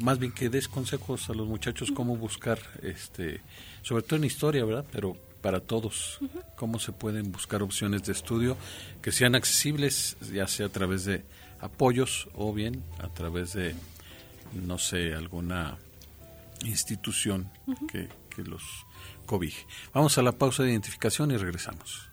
[0.00, 3.40] más bien que des consejos a los muchachos cómo buscar, este,
[3.82, 4.84] sobre todo en historia, ¿verdad?
[4.92, 6.18] Pero para todos,
[6.56, 8.56] cómo se pueden buscar opciones de estudio
[9.02, 11.24] que sean accesibles, ya sea a través de
[11.60, 13.74] apoyos o bien a través de,
[14.52, 15.78] no sé, alguna
[16.64, 17.50] institución
[17.90, 18.62] que, que los
[19.26, 19.66] cobije.
[19.94, 22.10] Vamos a la pausa de identificación y regresamos.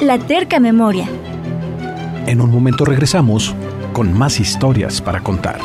[0.00, 1.08] La terca memoria.
[2.26, 3.54] En un momento regresamos
[3.92, 5.60] con más historias para contar.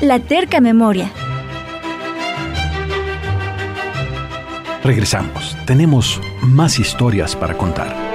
[0.00, 1.10] La terca memoria.
[4.82, 5.56] Regresamos.
[5.64, 8.05] Tenemos más historias para contar.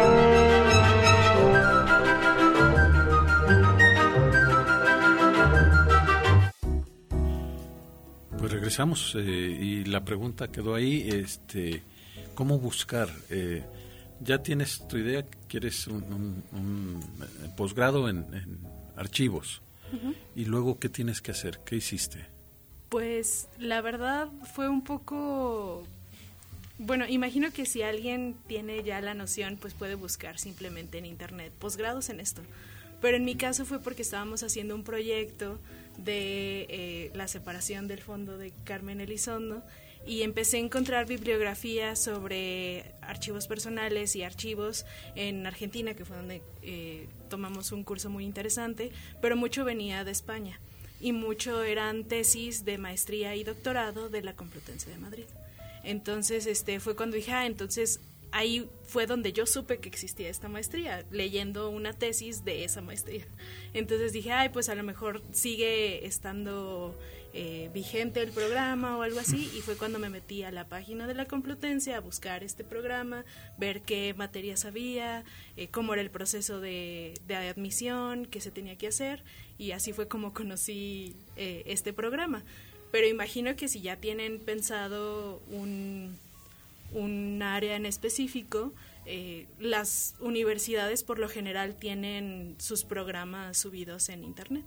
[8.72, 11.84] Regresamos eh, y la pregunta quedó ahí, este,
[12.36, 13.10] ¿cómo buscar?
[13.30, 13.64] Eh,
[14.22, 15.26] ¿Ya tienes tu idea?
[15.50, 18.60] ¿Quieres un, un- un, eh, posgrado en, en
[18.96, 19.62] archivos?
[20.38, 21.60] ¿Y luego qué tienes que hacer?
[21.66, 22.26] ¿Qué hiciste?
[22.88, 25.86] Pues la verdad fue un poco...
[26.78, 31.52] Bueno, imagino que si alguien tiene ya la noción, pues puede buscar simplemente en internet
[31.60, 32.42] posgrados en esto.
[33.02, 35.60] Pero en mi caso fue porque estábamos haciendo un proyecto
[35.98, 39.64] de eh, la separación del fondo de Carmen Elizondo
[40.06, 46.42] y empecé a encontrar bibliografía sobre archivos personales y archivos en Argentina, que fue donde
[46.64, 50.60] eh, tomamos un curso muy interesante, pero mucho venía de España
[51.00, 55.26] y mucho eran tesis de maestría y doctorado de la Complutense de Madrid.
[55.84, 58.00] Entonces, este fue cuando dije, ah, entonces
[58.32, 63.26] ahí fue donde yo supe que existía esta maestría, leyendo una tesis de esa maestría.
[63.74, 66.98] Entonces dije, ay, pues a lo mejor sigue estando
[67.34, 71.08] eh, vigente el programa o algo así, y fue cuando me metí a la página
[71.08, 73.24] de la Complutense a buscar este programa,
[73.58, 75.24] ver qué materias había,
[75.56, 79.24] eh, cómo era el proceso de, admisión, qué se tenía que hacer,
[79.58, 82.44] y así fue como conocí eh, este programa.
[82.92, 86.18] Pero imagino que si ya tienen pensado un,
[86.92, 88.74] un área en específico,
[89.06, 94.66] eh, las universidades por lo general tienen sus programas subidos en internet.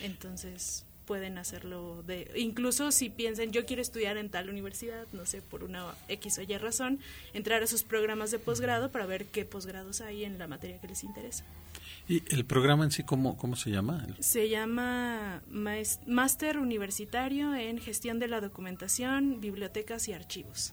[0.00, 5.42] Entonces, pueden hacerlo de incluso si piensan yo quiero estudiar en tal universidad no sé
[5.42, 6.98] por una x o y razón
[7.32, 10.88] entrar a sus programas de posgrado para ver qué posgrados hay en la materia que
[10.88, 11.44] les interesa
[12.06, 14.06] ¿Y el programa en sí cómo, cómo se llama?
[14.20, 15.42] se llama
[16.06, 20.72] máster universitario en gestión de la documentación bibliotecas y archivos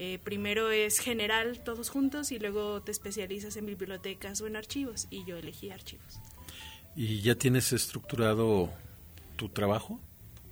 [0.00, 5.08] eh, primero es general todos juntos y luego te especializas en bibliotecas o en archivos
[5.10, 6.20] y yo elegí archivos
[6.94, 8.72] ¿Y ya tienes estructurado
[9.34, 10.00] tu trabajo?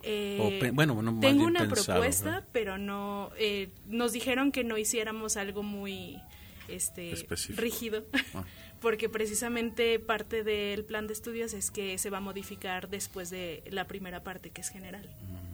[0.02, 3.30] Eh, bueno, tengo una propuesta, pero no.
[3.38, 6.20] Eh, nos dijeron que no hiciéramos algo muy
[6.68, 7.14] este,
[7.56, 8.04] rígido,
[8.34, 8.44] ah.
[8.80, 13.64] porque precisamente parte del plan de estudios es que se va a modificar después de
[13.70, 15.02] la primera parte, que es general.
[15.02, 15.46] Mm,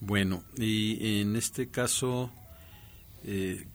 [0.00, 2.30] bueno, y en este caso
[3.24, 3.66] eh,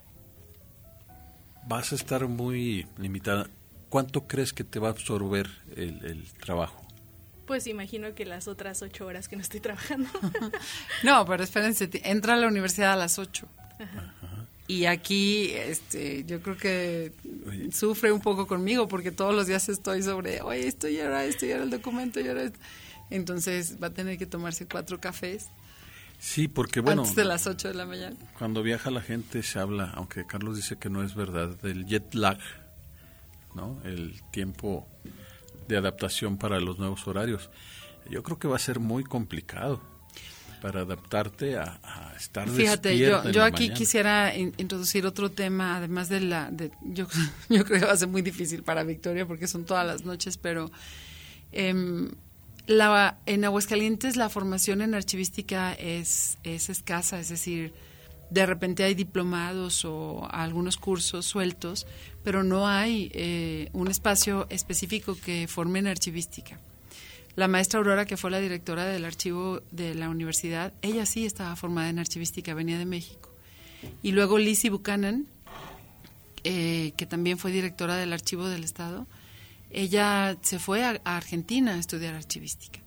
[1.68, 3.50] vas a estar muy limitada.
[3.90, 6.86] ¿Cuánto crees que te va a absorber el, trabajo?
[7.48, 10.10] Pues imagino que las otras ocho horas que no estoy trabajando.
[11.04, 13.48] no, pero espérense, entra a la universidad a las ocho.
[14.68, 17.12] Y aquí, este, yo creo que
[17.72, 21.48] sufre un poco conmigo porque todos los días estoy sobre, oye, esto ya era esto,
[21.48, 22.52] ya era el documento, ya era
[23.10, 25.48] Entonces va a tener que tomarse cuatro cafés.
[26.20, 27.02] Sí, porque bueno.
[27.02, 28.16] Antes de las ocho de la mañana.
[28.38, 32.14] Cuando viaja la gente se habla, aunque Carlos dice que no es verdad, del jet
[32.14, 32.38] lag
[33.56, 33.80] ¿no?
[33.84, 34.88] El tiempo
[35.68, 37.50] de adaptación para los nuevos horarios.
[38.10, 39.82] Yo creo que va a ser muy complicado
[40.62, 46.52] para adaptarte a, estar Fíjate, yo, yo aquí quisiera introducir otro tema, además de la...
[46.52, 47.08] De, yo,
[47.50, 50.38] yo creo que va a ser muy difícil para Victoria porque son todas las noches,
[50.38, 50.70] pero
[51.52, 52.10] eh,
[52.70, 57.74] la, en Aguascalientes la formación en archivística es, es escasa, es decir,
[58.30, 61.88] de repente hay diplomados o algunos cursos sueltos,
[62.24, 66.60] pero no hay eh, un espacio específico que forme en archivística.
[67.36, 71.56] La maestra Aurora, que fue la directora del archivo de la universidad, ella sí estaba
[71.56, 73.32] formada en archivística, venía de México.
[74.04, 75.26] Y luego Lizzie Buchanan,
[76.44, 79.08] eh, que también fue directora del archivo del Estado,
[79.70, 82.80] ella se fue a, Argentina a estudiar archivística.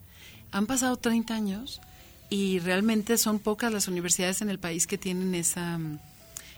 [0.51, 1.81] Han pasado 30 años
[2.29, 5.79] y realmente son pocas las universidades en el país que tienen esa,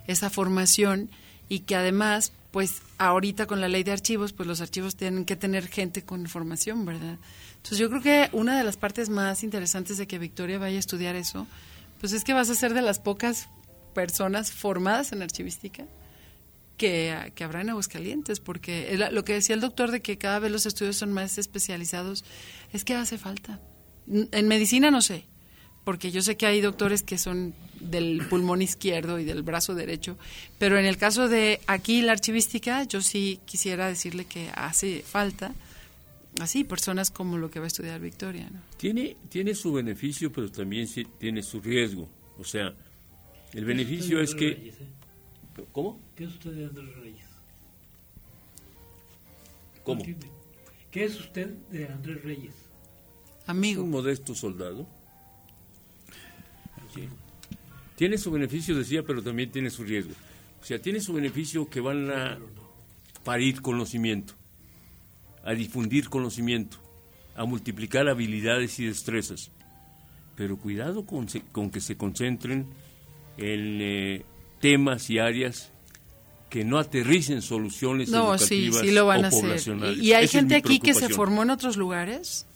[0.06, 1.10] esa formación
[1.48, 5.36] y que además, pues ahorita con la ley de archivos, pues los archivos tienen que
[5.36, 7.18] tener gente con formación, ¿verdad?
[7.56, 10.80] Entonces yo creo que una de las partes más interesantes de que Victoria vaya a
[10.80, 11.46] estudiar eso,
[12.00, 13.48] pues es que vas a ser de las pocas
[13.94, 15.86] personas formadas en archivística
[16.76, 20.50] que, que habrá en Aguascalientes, porque lo que decía el doctor de que cada vez
[20.50, 22.24] los estudios son más especializados,
[22.72, 23.60] es que hace falta.
[24.06, 25.24] En medicina no sé,
[25.84, 30.18] porque yo sé que hay doctores que son del pulmón izquierdo y del brazo derecho,
[30.58, 35.54] pero en el caso de aquí la archivística, yo sí quisiera decirle que hace falta
[36.40, 38.50] así personas como lo que va a estudiar Victoria.
[38.76, 42.08] Tiene, tiene su beneficio, pero también tiene su riesgo.
[42.38, 42.74] O sea,
[43.52, 44.72] el beneficio es, que...
[45.72, 46.00] ¿Cómo?
[46.16, 47.26] ¿Qué es usted de Andrés Reyes?
[49.84, 50.02] ¿Cómo?
[50.90, 52.54] ¿Qué es usted de Andrés Reyes?
[53.46, 53.82] Amigo.
[53.82, 54.86] un modesto soldado
[57.96, 60.12] tiene su beneficio, decía, pero también tiene su riesgo.
[60.60, 62.38] O sea, tiene su beneficio que van a
[63.22, 64.34] parir conocimiento,
[65.44, 66.78] a difundir conocimiento,
[67.36, 69.50] a multiplicar habilidades y destrezas.
[70.36, 71.26] Pero cuidado con,
[71.70, 72.66] que se concentren
[73.36, 74.24] en eh,
[74.64, 75.70] temas y áreas
[76.48, 79.60] que no aterricen soluciones no, sí, sí lo van a hacer.
[80.00, 82.46] Y, hay gente aquí que se formó en otros lugares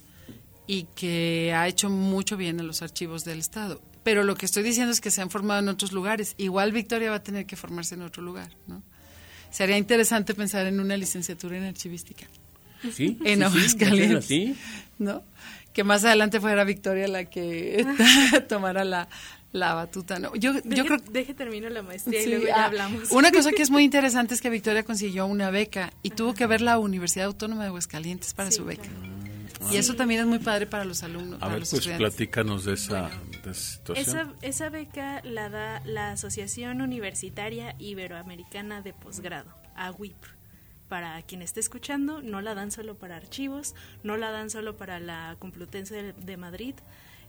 [0.66, 4.62] y que ha hecho mucho bien en los archivos del Estado pero lo que estoy
[4.62, 6.34] diciendo es que se han formado en otros lugares.
[6.38, 8.82] Igual Victoria va a tener que formarse en otro lugar, ¿no?
[9.50, 12.26] Sería interesante pensar en una licenciatura en archivística.
[12.90, 14.56] Sí, en Aguascalientes, sí,
[14.98, 15.22] ¿no?
[15.74, 17.84] Que más adelante fuera Victoria la que
[18.48, 19.10] tomara la,
[19.52, 20.34] la batuta, ¿no?
[20.34, 23.10] Yo, deje, yo creo deje termino la maestría y luego ya ah, hablamos.
[23.10, 26.46] Una cosa que es muy interesante es que Victoria consiguió una beca y tuvo que
[26.46, 28.88] ver la Universidad Autónoma de Aguascalientes para su beca.
[29.70, 31.42] Y eso también es muy padre para los alumnos.
[31.42, 33.10] A ver, pues platícanos de esa,
[33.52, 34.34] situación.
[34.40, 40.16] Esa, beca la da la Asociación Universitaria Iberoamericana de Posgrado, AWIP.
[40.88, 45.00] Para quien esté escuchando, no la dan solo para archivos, no la dan solo para
[45.00, 46.74] la Complutense de, de Madrid.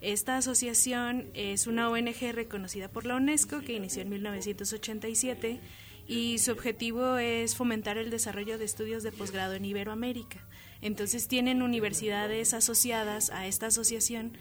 [0.02, 5.60] Esta asociación es una ONG reconocida por la UNESCO que inició en 1987
[6.08, 10.44] y su objetivo es fomentar el desarrollo de estudios de posgrado en Iberoamérica.
[10.82, 14.32] Entonces tienen universidades asociadas a esta asociación,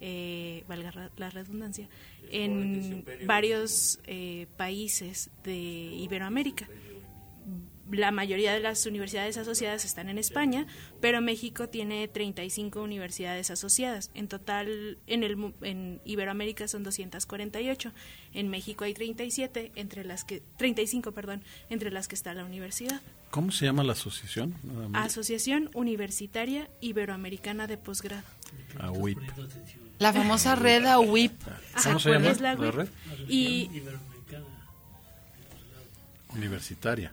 [0.00, 1.88] eh, valga la redundancia,
[2.30, 6.68] en varios eh, países de Iberoamérica.
[7.90, 10.66] La mayoría de las universidades asociadas están en España,
[11.00, 14.10] pero México tiene 35 universidades asociadas.
[14.14, 17.92] En total, en, el, en Iberoamérica son 248.
[18.34, 23.00] En México hay 37, entre las que 35, perdón, entre las que está la universidad.
[23.30, 24.54] ¿Cómo se llama la asociación?
[24.94, 28.24] Asociación Universitaria Iberoamericana de Posgrado.
[28.80, 29.18] AUIP.
[29.98, 31.32] La famosa red AUIP.
[31.82, 32.30] ¿Cómo se llama?
[32.30, 32.88] Es la, la red?
[33.28, 33.70] Y
[36.34, 37.12] Universitaria.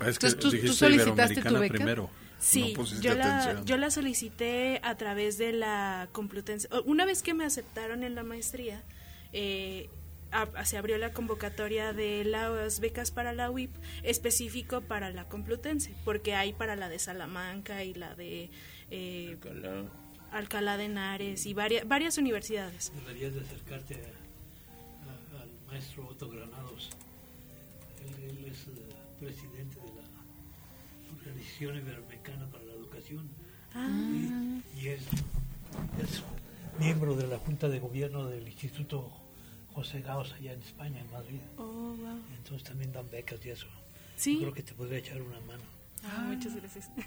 [0.00, 1.74] Es Entonces, ¿tú- tú solicitaste tu beca?
[1.74, 2.10] primero.
[2.38, 3.66] Sí, No yo, la, atención.
[3.66, 6.68] yo la solicité a través de la Complutense.
[6.84, 8.82] Una vez que me aceptaron en la maestría,
[9.32, 9.88] eh,
[10.32, 13.70] a- se abrió la convocatoria de las becas para la UIP
[14.02, 18.50] específico para la Complutense, porque hay para la de Salamanca y la de
[18.90, 19.84] eh, Alcalá.
[20.32, 22.92] Alcalá de Henares y varias, varias universidades.
[22.94, 26.90] Deberías de acercarte a- a- al maestro Otto Granados.
[28.04, 28.82] Él, él es eh,
[29.18, 29.45] presidente
[31.64, 33.28] Organización Iberoamericana para la Educación
[33.74, 33.88] Ah.
[34.74, 35.02] y, y es,
[36.02, 36.22] es
[36.78, 39.10] miembro de la Junta de Gobierno del Instituto
[39.74, 41.40] José Gaos allá en España, en Madrid.
[41.58, 42.18] Oh, wow.
[42.38, 43.66] Entonces también dan becas y eso.
[44.16, 44.34] Sí.
[44.36, 45.62] Yo creo que te podría echar una mano.
[46.04, 46.90] Ah, muchas gracias.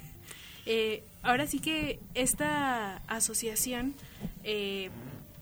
[0.65, 3.95] Eh, ahora sí que esta asociación
[4.43, 4.89] eh,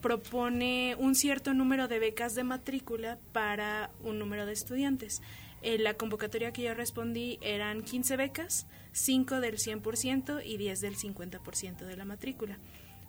[0.02, 5.22] propone un cierto número de becas de matrícula para un número de estudiantes.
[5.64, 8.68] En la convocatoria que yo respondí eran 15 becas,
[8.98, 12.58] 5 del 100% y 10 del 50% de la matrícula.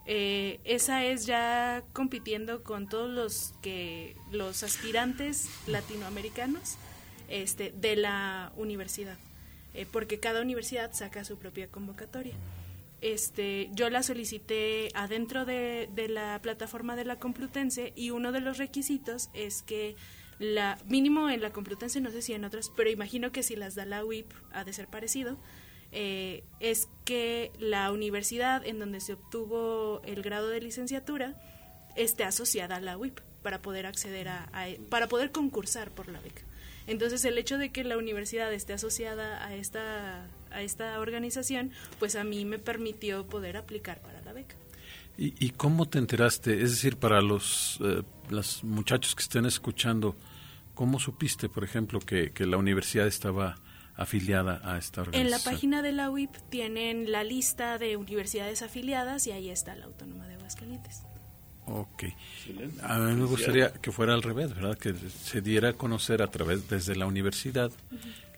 [0.07, 6.77] Eh, esa es ya compitiendo con todos los que los aspirantes latinoamericanos
[7.29, 9.19] este, de la universidad
[9.75, 12.35] eh, porque cada universidad saca su propia convocatoria.
[13.01, 18.41] Este, yo la solicité adentro de, de la plataforma de la Complutense y uno de
[18.41, 19.95] los requisitos es que
[20.41, 23.77] la mínimo en la Complutense, no sé si en otras, pero imagino que si las
[23.77, 25.37] da la UIP ha de ser parecido,
[25.93, 31.41] eh, es que la universidad en donde se obtuvo el grado de licenciatura
[31.97, 36.21] esté asociada a la UIP para poder acceder a, a- para poder concursar por la
[36.21, 36.43] beca.
[36.87, 42.17] Entonces el hecho de que la universidad esté asociada a esta a esta organización, pues
[42.17, 44.55] a mí me permitió poder aplicar para la beca.
[45.19, 46.63] ¿Y, y cómo te enteraste?
[46.63, 50.17] Es decir, para los, eh, los muchachos que estén escuchando,
[50.75, 53.57] ¿cómo supiste, por ejemplo, que, que la universidad estaba
[53.99, 55.27] afiliada a esta organización?
[55.27, 59.75] En la página de la UIP tienen la lista de universidades afiliadas y ahí está
[59.75, 61.03] la Autónoma de Aguascalientes.
[61.67, 62.05] Ok.
[62.83, 64.79] A mí me gustaría que fuera al revés, ¿verdad?
[64.79, 67.71] Que se diera a conocer a través, desde la universidad,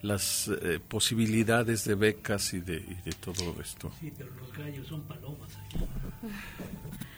[0.03, 3.93] las eh, posibilidades de becas y de, y de todo esto.
[4.01, 5.51] Sí, pero los gallos son palomas.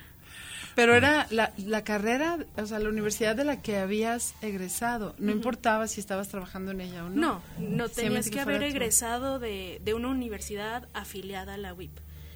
[0.74, 5.14] Pero era la, la carrera, o sea, la universidad de la que habías egresado.
[5.18, 7.16] No importaba si estabas trabajando en ella o no.
[7.16, 11.92] No, no tenías que haber egresado de, de una universidad afiliada a la UIP.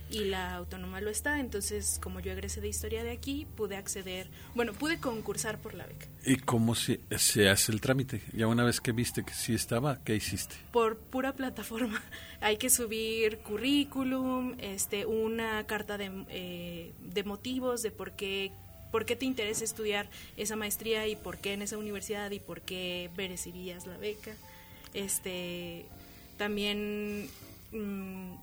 [0.09, 4.29] Y la autónoma lo está, entonces como yo egresé de historia de aquí, pude acceder,
[4.55, 6.07] bueno, pude concursar por la beca.
[6.25, 8.23] ¿Y cómo se, se hace el trámite?
[8.33, 10.55] Ya una vez que viste que sí estaba, ¿qué hiciste?
[10.71, 12.03] por pura plataforma.
[12.41, 18.53] Hay que subir currículum, este, una carta de, eh, de motivos de por qué,
[18.93, 22.61] por qué te interesa estudiar esa maestría y por qué en esa universidad y por
[22.61, 24.33] qué merecerías la beca.
[24.95, 25.87] Este,
[26.37, 27.29] también
[27.73, 28.35] mm,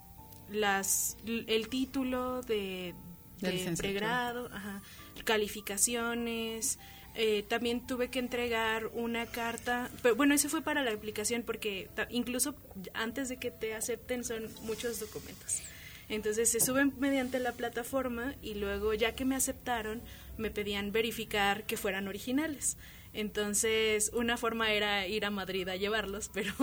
[0.49, 2.95] las, el título de,
[3.39, 4.81] De pregrado, ajá,
[5.25, 6.79] calificaciones,
[7.15, 11.89] eh, también tuve que entregar una carta, pero bueno, eso fue para la aplicación porque
[12.09, 12.55] incluso
[12.93, 15.61] antes de que te acepten son muchos documentos.
[16.09, 20.01] Entonces se suben mediante la plataforma y luego ya que me aceptaron
[20.37, 22.77] me pedían verificar que fueran originales.
[23.13, 26.53] Entonces una forma era ir a Madrid a llevarlos, pero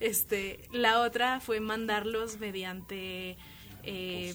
[0.00, 3.36] este la otra fue mandarlos mediante
[3.82, 4.34] eh,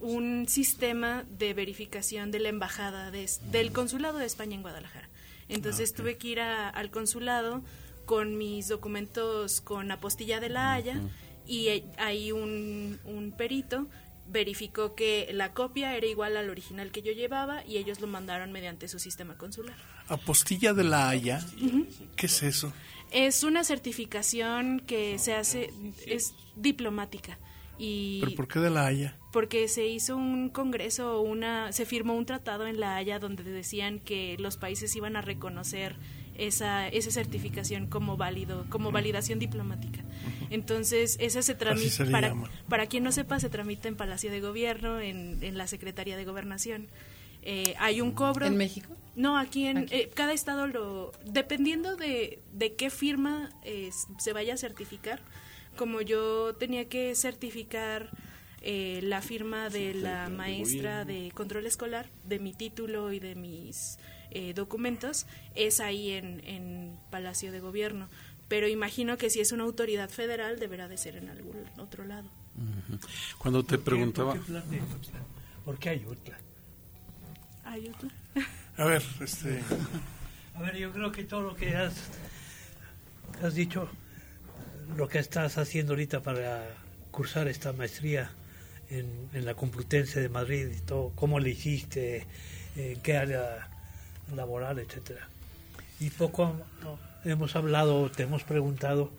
[0.00, 5.08] un sistema de verificación de la embajada de, del consulado de España en Guadalajara.
[5.48, 7.62] Entonces tuve que ir a- al consulado
[8.04, 11.00] con mis documentos con apostilla de la Haya
[11.46, 13.86] y ahí un, un perito
[14.26, 18.52] verificó que la copia era igual al original que yo llevaba y ellos lo mandaron
[18.52, 19.76] mediante su sistema consular.
[20.08, 21.44] Apostilla de la Haya.
[22.16, 22.72] ¿Qué es eso?
[23.10, 25.72] Es una certificación que se hace,
[26.06, 27.38] es diplomática.
[27.78, 29.14] Y ¿Pero por qué de la Haya?
[29.32, 33.98] porque se hizo un congreso, una, se firmó un tratado en La Haya donde decían
[34.00, 35.96] que los países iban a reconocer
[36.36, 40.00] esa, esa certificación como válido, como validación diplomática.
[40.50, 42.34] Entonces, esa se tramita, se para,
[42.68, 46.24] para quien no sepa, se tramita en Palacio de Gobierno, en, en la Secretaría de
[46.24, 46.88] Gobernación.
[47.42, 48.46] eh, hay un cobro.
[48.46, 48.88] ¿En México?
[49.18, 54.54] No, aquí en eh, cada estado lo dependiendo de, de qué firma eh, se vaya
[54.54, 55.20] a certificar.
[55.76, 58.10] Como yo tenía que certificar
[58.60, 63.98] eh, la firma de la maestra de control escolar, de mi título y de mis
[64.30, 68.08] eh, documentos, es ahí en, en Palacio de Gobierno.
[68.46, 72.30] Pero imagino que si es una autoridad federal deberá de ser en algún otro lado.
[73.38, 74.34] Cuando te preguntaba...
[74.34, 75.20] ¿Por qué, de Tuxtla?
[75.64, 76.38] ¿Por qué Ayutla?
[77.64, 78.08] ¿Hay otro?
[78.78, 79.60] A ver, este,
[80.54, 81.94] A ver, yo creo que todo lo que has,
[83.42, 83.88] has dicho,
[84.96, 86.64] lo que estás haciendo ahorita para
[87.10, 88.30] cursar esta maestría
[88.88, 92.24] en, en la Complutense de Madrid y todo, cómo le hiciste,
[92.76, 93.68] en qué área
[94.32, 95.28] laboral, etcétera.
[95.98, 96.54] Y poco
[96.84, 99.10] no, hemos hablado, te hemos preguntado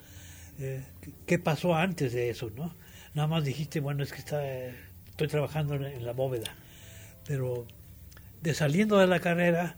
[0.59, 0.85] eh,
[1.25, 2.73] qué pasó antes de eso, ¿no?
[3.13, 4.41] Nada más dijiste, bueno, es que está,
[5.09, 6.55] estoy trabajando en la bóveda,
[7.27, 7.67] pero
[8.41, 9.75] de saliendo de la carrera,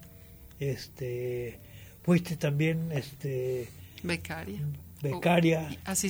[0.59, 1.59] este,
[2.03, 3.69] fuiste también, este,
[4.03, 4.59] Becaria.
[5.01, 5.69] becaria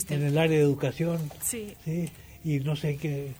[0.09, 2.09] en el área de educación, Sí, ¿sí?
[2.43, 3.31] y no sé qué,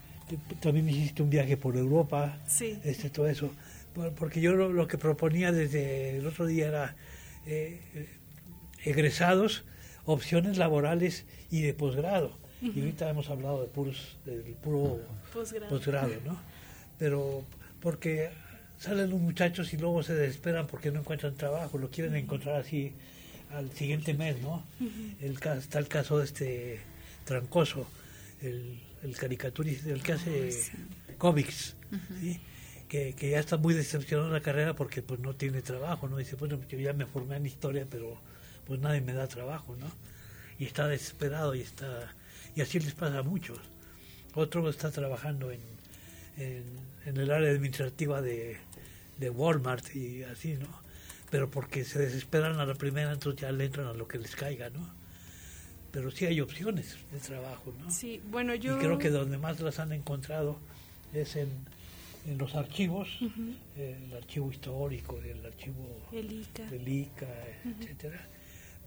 [0.62, 2.80] también hiciste un viaje por Europa, sí.
[2.84, 3.52] este, todo eso,
[3.94, 6.96] Por- porque yo lo, lo que proponía desde el otro día era
[7.46, 7.80] eh,
[8.86, 9.66] egresados,
[10.06, 12.40] opciones laborales y de posgrado.
[12.62, 15.00] Y ahorita hemos hablado de puros, del puro
[15.70, 16.40] posgrado, ¿no?
[17.00, 17.44] Pero
[17.80, 18.30] porque
[18.82, 22.94] salen los muchachos y luego se desesperan porque no encuentran trabajo, lo quieren encontrar así
[23.52, 24.64] al siguiente mes, ¿no?
[25.22, 26.80] el, ca- está el caso de este
[27.26, 27.86] Trancoso,
[28.42, 30.50] el, el caricaturista, el que hace
[31.20, 31.76] cómics,
[32.22, 32.40] ¿sí?
[32.90, 36.18] que, que ya está muy decepcionado en la carrera porque pues no tiene trabajo, ¿no?
[36.18, 38.18] Dice, bueno, yo ya me formé en historia, pero
[38.66, 39.86] pues nadie me da trabajo, ¿no?
[40.58, 42.12] Y está desesperado y está
[42.56, 43.60] y así les pasa a muchos.
[44.34, 45.60] Otro está trabajando en,
[46.38, 46.64] en,
[47.06, 48.58] en el área administrativa de,
[49.18, 50.68] de Walmart y así, ¿no?
[51.30, 54.36] Pero porque se desesperan a la primera, entonces ya le entran a lo que les
[54.36, 54.90] caiga, ¿no?
[55.92, 57.92] Pero sí hay opciones de trabajo, ¿no?
[57.92, 58.76] Sí, bueno, yo...
[58.76, 60.58] Y creo que donde más las han encontrado
[61.14, 61.50] es en,
[62.28, 63.10] en los archivos,
[63.78, 66.70] el archivo histórico, el archivo El ICA.
[66.70, 67.28] del ICA,
[67.66, 68.28] etcétera,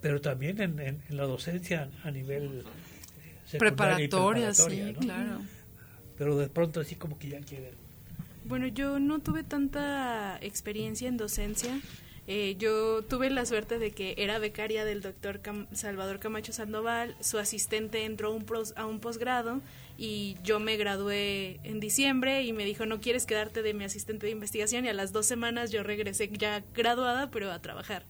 [0.01, 5.43] pero también en, en- en la docencia a nivel eh, y Preparatoria, sí, claro.
[6.17, 7.75] Pero de pronto así como que ya quieren.
[8.45, 11.81] Bueno, yo no tuve tanta experiencia en docencia.
[12.27, 15.41] Eh, yo tuve la suerte de que era becaria del doctor
[15.73, 19.61] Salvador Camacho Sandoval, su asistente entró un, a un posgrado
[19.99, 24.27] y yo me gradué en diciembre y me dijo, no quieres quedarte de mi asistente
[24.27, 28.05] de investigación y a las dos semanas yo regresé ya graduada pero a trabajar.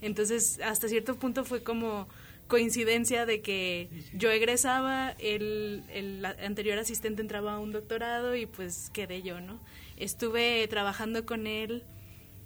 [0.00, 2.08] Entonces, hasta cierto punto fue como
[2.48, 8.90] coincidencia de que yo egresaba, el, el anterior asistente entraba a un doctorado y pues
[8.92, 9.60] quedé yo, ¿no?
[9.96, 11.84] Estuve trabajando con él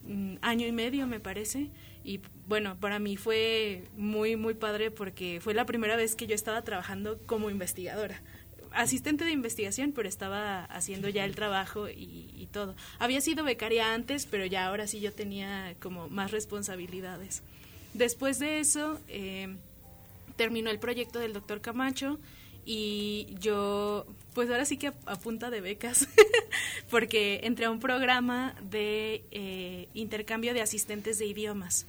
[0.05, 1.70] mm, año y medio, me parece,
[2.05, 6.34] y bueno, para mí fue muy, muy padre porque fue la primera vez que yo
[6.34, 8.22] estaba trabajando como investigadora.
[8.72, 12.76] Asistente de investigación, pero estaba haciendo ya el trabajo y, y todo.
[13.01, 17.42] Había sido becaria antes, pero ya ahora sí yo tenía como más responsabilidades.
[17.94, 19.57] Después de eso, eh,
[20.41, 22.18] terminó el proyecto del doctor Camacho
[22.64, 26.09] y yo, pues ahora sí que a, punta de becas,
[26.91, 31.86] porque entré a un programa de eh, intercambio de asistentes de idiomas.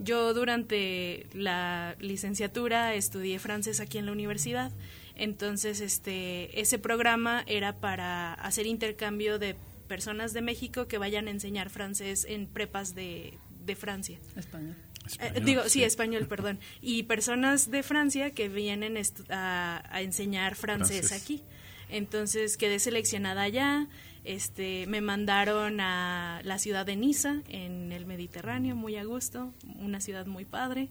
[0.00, 4.72] Yo durante la licenciatura estudié francés aquí en la universidad,
[5.14, 9.54] entonces este ese programa era para hacer intercambio de
[9.86, 14.18] personas de México que vayan a enseñar francés en prepas de, de Francia.
[14.34, 14.74] Español.
[15.20, 16.58] Eh, digo, sí, español, perdón.
[16.82, 18.96] Y personas de Francia que vienen
[19.30, 21.22] a, a enseñar francés, Francés.
[21.22, 21.42] aquí.
[21.88, 23.86] Entonces quedé seleccionada allá.
[24.24, 30.00] Este, me mandaron a la ciudad de Niza, en el Mediterráneo, muy a gusto, una
[30.00, 30.88] ciudad muy padre.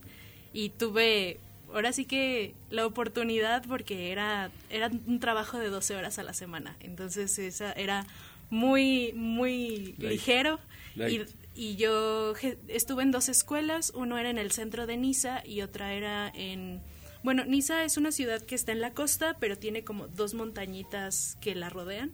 [0.54, 1.40] Y tuve,
[1.74, 6.34] ahora sí que la oportunidad, porque era, era un trabajo de 12 horas a la
[6.34, 6.76] semana.
[6.82, 8.06] Entonces esa era
[8.50, 10.12] muy, muy Light.
[10.12, 10.60] ligero.
[10.96, 11.28] Light.
[11.30, 12.34] Y, y yo
[12.68, 16.82] estuve en dos escuelas, uno era en el centro de Niza y otra era en...
[17.24, 21.38] Bueno, Niza es una ciudad que está en la costa, pero tiene como dos montañitas
[21.40, 22.14] que la rodean.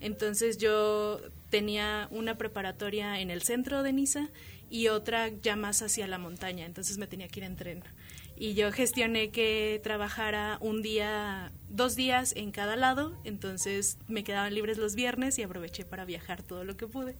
[0.00, 1.20] Entonces yo
[1.50, 4.28] tenía una preparatoria en el centro de Niza
[4.70, 7.84] y otra ya más hacia la montaña, entonces me tenía que ir en tren.
[8.36, 14.54] Y yo gestioné que trabajara un día, dos días en cada lado, entonces me quedaban
[14.54, 17.16] libres los viernes y aproveché para viajar todo lo que pude.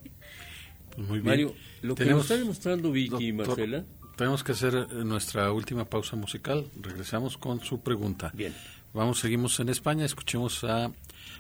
[0.95, 1.27] Pues muy bien.
[1.27, 3.85] Mario, lo que nos está demostrando Vicky y Marcela,
[4.17, 6.69] Tenemos que hacer eh, nuestra última pausa musical.
[6.81, 8.31] Regresamos con su pregunta.
[8.35, 8.55] Bien.
[8.95, 10.05] Vamos, seguimos en España.
[10.05, 10.91] Escuchemos a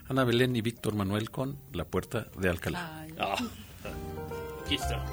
[0.09, 3.01] Ana Belén y Víctor Manuel con La Puerta de Alcalá.
[3.01, 3.36] Ay, Ah.
[4.64, 5.05] Aquí está.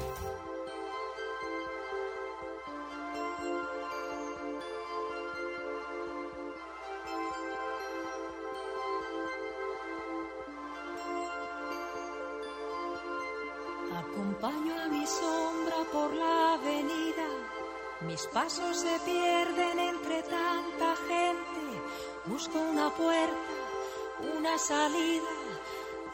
[15.06, 17.26] Sombra por la avenida,
[18.02, 21.80] mis pasos se pierden entre tanta gente,
[22.26, 23.54] busco una puerta,
[24.36, 25.24] una salida,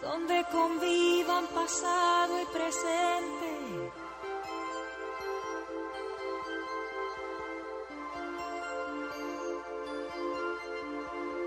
[0.00, 3.92] donde convivan pasado y presente.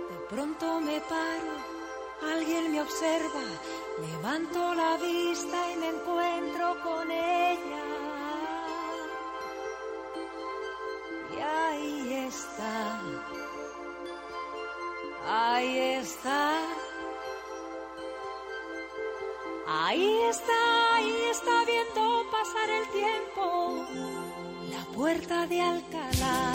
[0.09, 3.43] De pronto me paro, alguien me observa,
[3.99, 7.83] levanto la vista y me encuentro con ella.
[11.35, 13.01] Y ahí está,
[15.27, 16.61] ahí está.
[19.67, 23.83] Ahí está, ahí está viendo pasar el tiempo,
[24.69, 26.54] la puerta de Alcalá.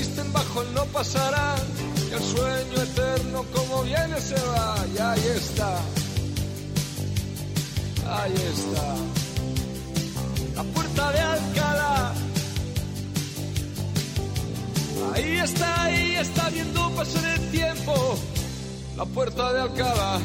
[0.00, 1.58] resisten bajo el no pasarán,
[2.08, 5.78] y el sueño eterno como viene se va, y ahí está,
[8.08, 8.94] ahí está,
[10.56, 12.12] la puerta de Alcalá.
[15.14, 18.18] Ahí está, ahí está viendo pasar el tiempo,
[18.96, 20.20] la puerta de Alcalá.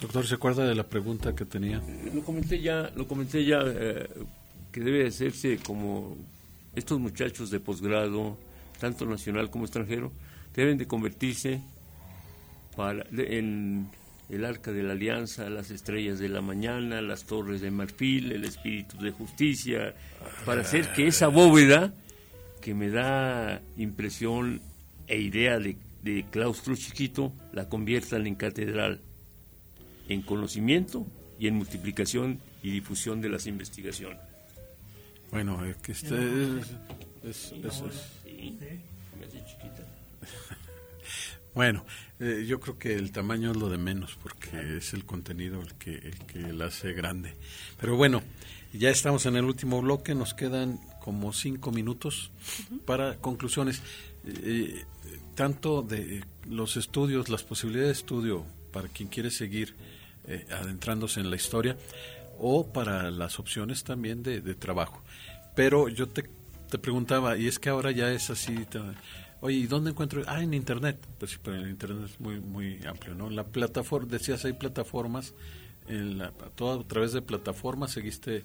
[0.00, 1.82] Doctor, ¿se acuerda de la pregunta que tenía?
[2.14, 4.08] Lo comenté ya, lo comenté ya eh,
[4.70, 6.16] que debe hacerse como
[6.76, 8.38] estos muchachos de posgrado,
[8.78, 10.12] tanto nacional como extranjero,
[10.54, 11.60] deben de convertirse
[12.76, 13.88] para, en
[14.28, 18.44] el arca de la alianza, las estrellas de la mañana, las torres de marfil, el
[18.44, 19.94] espíritu de justicia,
[20.44, 21.92] para hacer que esa bóveda,
[22.60, 24.60] que me da impresión
[25.08, 29.00] e idea de, de claustro chiquito, la conviertan en catedral,
[30.08, 31.06] en conocimiento
[31.38, 34.18] y en multiplicación y difusión de las investigaciones.
[35.30, 36.16] Bueno, es que este
[37.22, 37.52] es,
[41.54, 41.84] Bueno,
[42.20, 45.74] eh, yo creo que el tamaño es lo de menos porque es el contenido el
[45.74, 47.34] que, el que la hace grande.
[47.80, 48.22] Pero bueno,
[48.72, 52.30] ya estamos en el último bloque, nos quedan como cinco minutos
[52.84, 53.82] para conclusiones.
[54.24, 54.84] Eh,
[55.34, 59.74] tanto de los estudios, las posibilidades de estudio para quien quiere seguir
[60.28, 61.76] eh, adentrándose en la historia
[62.38, 65.02] o para las opciones también de, trabajo.
[65.54, 66.24] Pero yo te,
[66.70, 68.66] te, preguntaba, y es que ahora ya es así,
[69.40, 70.22] oye, ¿y dónde encuentro?
[70.26, 70.98] Ah, en Internet.
[71.18, 73.30] Pues sí, pero el Internet es muy, muy amplio, ¿no?
[73.30, 75.34] La plataforma, decías, hay plataformas,
[75.88, 78.44] en la, todo a través de plataformas seguiste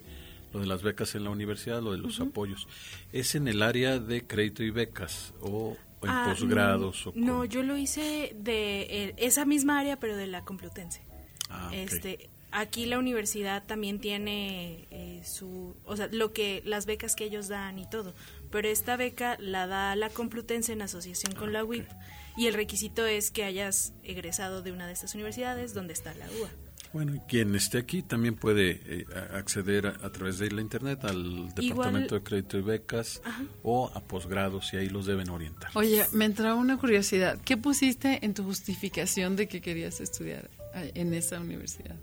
[0.54, 2.68] lo de las becas en la universidad, lo de los apoyos.
[3.12, 7.10] ¿Es en el área de crédito y becas o en ah, posgrados?
[7.16, 11.13] no, yo lo hice de eh, esa misma área, pero de la Complutense.
[11.54, 17.16] Ah, este, aquí la universidad también tiene eh, su, o sea, lo que las becas
[17.16, 18.14] que ellos dan y todo,
[18.52, 21.88] pero esta beca la da la Complutense en asociación con la ah, UIP
[22.36, 26.26] y el requisito es que hayas egresado de una de estas universidades donde está la
[26.26, 26.50] UA.
[26.94, 31.52] Bueno, y quien esté aquí también puede eh, acceder a, través de la internet al
[31.56, 33.20] Departamento de Crédito y Becas
[33.64, 35.72] o a posgrados y ahí los deben orientar.
[35.74, 37.40] Oye, me entró una curiosidad.
[37.44, 41.96] ¿Qué pusiste en tu justificación de que querías estudiar en esa universidad?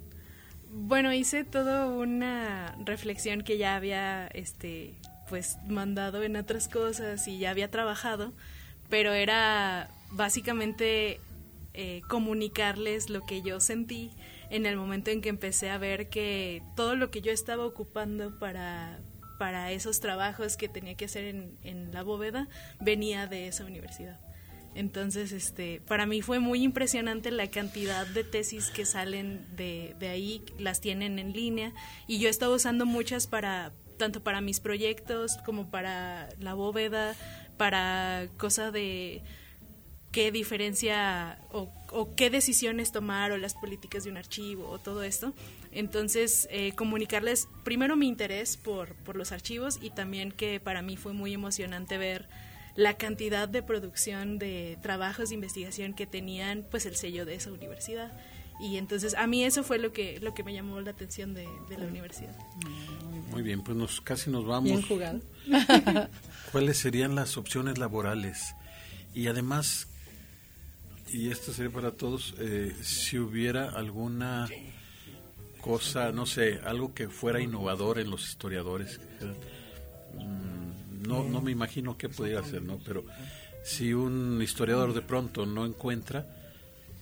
[0.72, 4.94] Bueno, hice toda una reflexión que ya había este
[5.28, 8.32] pues mandado en otras cosas y ya había trabajado,
[8.88, 11.20] pero era básicamente
[11.74, 14.10] eh, comunicarles lo que yo sentí
[14.50, 18.38] en el momento en que empecé a ver que todo lo que yo estaba ocupando
[18.38, 19.00] para,
[19.38, 22.48] para esos trabajos que tenía que hacer en, en la bóveda
[22.80, 24.20] venía de esa universidad.
[24.74, 30.08] Entonces, este, para mí fue muy impresionante la cantidad de tesis que salen de, de
[30.08, 31.72] ahí, las tienen en línea,
[32.06, 37.16] y yo he estado usando muchas para, tanto para mis proyectos como para la bóveda,
[37.56, 39.22] para cosa de
[40.12, 41.70] qué diferencia o,
[42.16, 45.32] qué decisiones tomar o las políticas de un archivo o todo esto.
[45.72, 50.96] Entonces, eh, comunicarles primero mi interés por, por los archivos y también que para mí
[50.96, 52.28] fue muy emocionante ver
[52.76, 57.52] la cantidad de producción de trabajos de investigación que tenían pues el sello de esa
[57.52, 58.12] universidad.
[58.60, 61.48] Y entonces a mí eso fue lo que lo que me llamó la atención de,
[61.70, 62.36] la universidad.
[63.30, 64.64] Muy bien pues nos casi nos vamos.
[64.64, 65.20] Bien jugado.
[66.52, 68.54] Cuáles serían las opciones laborales
[69.14, 69.88] y además
[71.12, 74.48] y esto sería para todos eh, si hubiera alguna
[75.60, 79.00] cosa no sé algo que fuera innovador en los historiadores
[81.10, 82.78] no, no me imagino qué pudiera hacer, ¿no?
[82.84, 83.04] Pero
[83.64, 86.26] si un historiador de pronto no encuentra,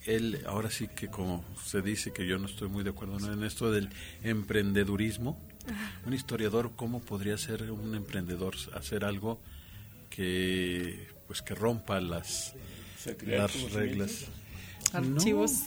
[0.06, 3.44] él, ahora sí que como se dice, que yo no estoy muy de acuerdo en
[3.44, 3.90] esto del
[4.22, 5.38] emprendedurismo,
[6.06, 8.54] un historiador, ¿cómo podría ser un emprendedor?
[8.74, 9.38] Hacer algo
[10.08, 12.54] que, pues, que rompa las,
[13.26, 14.26] las reglas.
[14.92, 15.64] Archivos.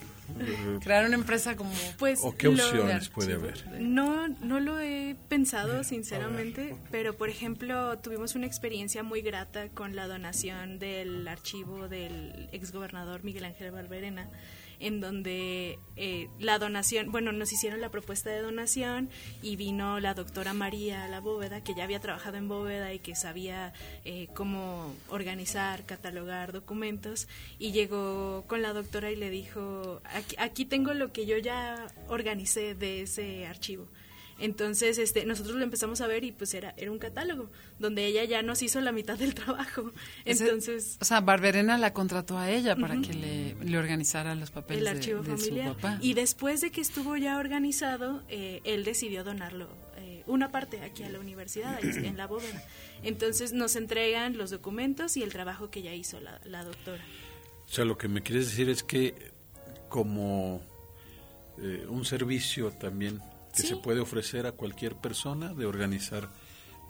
[0.81, 1.71] Crear una empresa como...
[1.97, 3.81] Pues, ¿O qué opciones puede haber?
[3.81, 9.95] No, no lo he pensado sinceramente, pero por ejemplo tuvimos una experiencia muy grata con
[9.95, 14.29] la donación del archivo del exgobernador Miguel Ángel Valverena
[14.81, 19.09] en donde eh, la donación, bueno, nos hicieron la propuesta de donación
[19.41, 22.99] y vino la doctora María a la bóveda, que ya había trabajado en bóveda y
[22.99, 23.73] que sabía
[24.03, 27.27] eh, cómo organizar, catalogar documentos,
[27.59, 31.87] y llegó con la doctora y le dijo, aquí, aquí tengo lo que yo ya
[32.07, 33.87] organicé de ese archivo
[34.39, 38.23] entonces, este, nosotros lo empezamos a ver y pues era, era un catálogo, donde ella
[38.23, 39.91] ya nos hizo la mitad del trabajo.
[40.25, 40.97] Entonces...
[40.99, 44.87] o sea, Barberena la contrató a ella para que le, le, organizara los papeles el
[44.87, 45.67] archivo de, familiar.
[45.69, 45.97] su papá.
[46.01, 51.03] Y después de que estuvo ya organizado, eh, él decidió donarlo, eh, una parte aquí
[51.03, 52.63] a la universidad, en la bóveda.
[53.03, 57.03] Entonces nos entregan los documentos y el trabajo que ya hizo la, la doctora.
[57.65, 59.31] O sea, lo que me quieres decir es que
[59.87, 60.61] como
[61.57, 63.21] eh, un servicio también
[63.55, 66.29] que se puede ofrecer a cualquier persona de organizar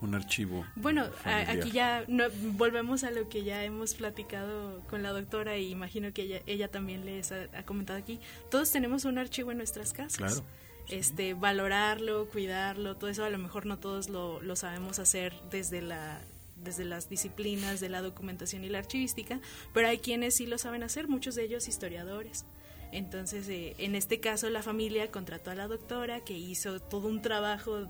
[0.01, 0.66] un archivo.
[0.76, 5.70] Bueno, aquí ya no, volvemos a lo que ya hemos platicado con la doctora y
[5.70, 8.20] imagino que ella, ella también les ha, comentado aquí.
[8.49, 10.18] Todos tenemos un archivo en nuestras casas.
[10.18, 10.43] Claro.
[10.88, 15.82] Este, valorarlo, cuidarlo, todo eso a lo mejor no todos lo, lo sabemos hacer desde
[15.82, 16.20] la
[16.57, 19.39] desde las disciplinas de la documentación y la archivística,
[19.74, 22.45] pero hay quienes sí lo saben hacer, muchos de ellos historiadores.
[22.92, 27.22] Entonces, eh, en este caso, la familia contrató a la doctora que hizo todo un
[27.22, 27.88] trabajo,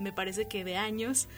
[0.00, 1.28] me parece que de años,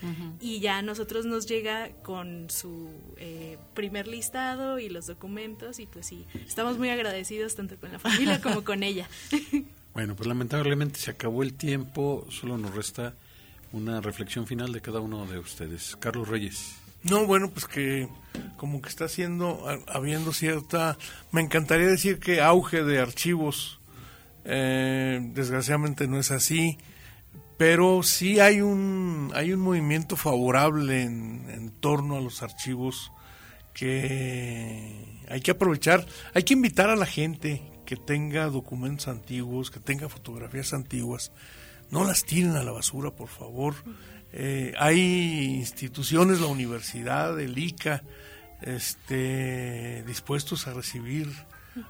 [0.40, 5.86] y ya a nosotros nos llega con su eh, primer listado y los documentos, y
[5.86, 9.08] pues sí, estamos muy agradecidos tanto con la familia como con ella.
[9.94, 13.14] Bueno, pues lamentablemente se acabó el tiempo, solo nos resta
[13.70, 15.94] una reflexión final de cada uno de ustedes.
[16.00, 16.83] Carlos Reyes.
[17.04, 18.08] No, bueno, pues que
[18.56, 20.96] como que está haciendo, habiendo cierta,
[21.30, 23.78] me encantaría decir que auge de archivos,
[24.44, 26.78] eh, desgraciadamente no es así,
[27.58, 33.12] pero sí hay un, hay un movimiento favorable en, en torno a los archivos
[33.74, 39.80] que hay que aprovechar, hay que invitar a la gente que tenga documentos antiguos, que
[39.80, 41.32] tenga fotografías antiguas,
[41.90, 43.74] no las tiren a la basura, por favor.
[44.36, 48.02] Eh, hay instituciones, la universidad, el ICA,
[48.62, 51.30] este, dispuestos a recibir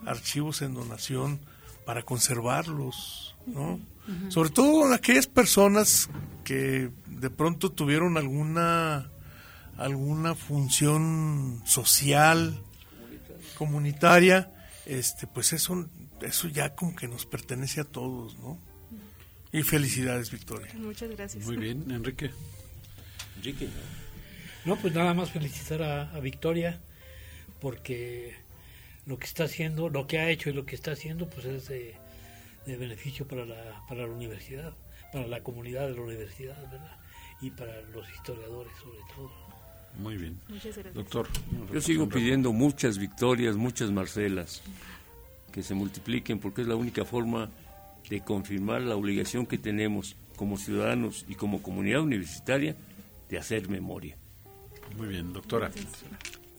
[0.05, 1.40] archivos en donación
[1.86, 3.80] para conservarlos, ¿no?
[4.28, 6.11] Sobre todo aquellas personas
[6.45, 9.11] que de pronto tuvieron alguna
[9.78, 12.61] alguna función social,
[13.57, 14.53] comunitaria,
[14.84, 15.88] este, pues eso,
[16.20, 18.59] eso ya como que nos pertenece a todos, ¿no?
[19.55, 20.69] Y felicidades, Victoria.
[20.75, 21.47] Muchas gracias.
[21.47, 22.33] Muy bien, Enrique.
[23.37, 23.69] Enrique.
[24.65, 26.81] No, pues nada más felicitar a, Victoria
[27.61, 28.35] porque
[29.07, 31.69] lo que está haciendo, lo que ha hecho y lo que está haciendo, pues es
[31.69, 31.95] de,
[32.67, 34.75] beneficio para la, para la universidad,
[35.13, 36.99] para la comunidad de la universidad, ¿verdad?
[37.41, 39.31] Y para los historiadores, sobre todo.
[39.99, 40.41] Muy bien.
[40.49, 40.95] Muchas gracias.
[40.95, 41.29] Doctor.
[41.73, 44.63] Yo sigo pidiendo muchas victorias, muchas Marcelas,
[45.53, 47.51] que se multipliquen porque es la única forma
[48.09, 52.77] de confirmar la obligación que tenemos como ciudadanos y como comunidad universitaria
[53.29, 54.17] de hacer memoria.
[54.97, 55.71] Muy bien, doctora.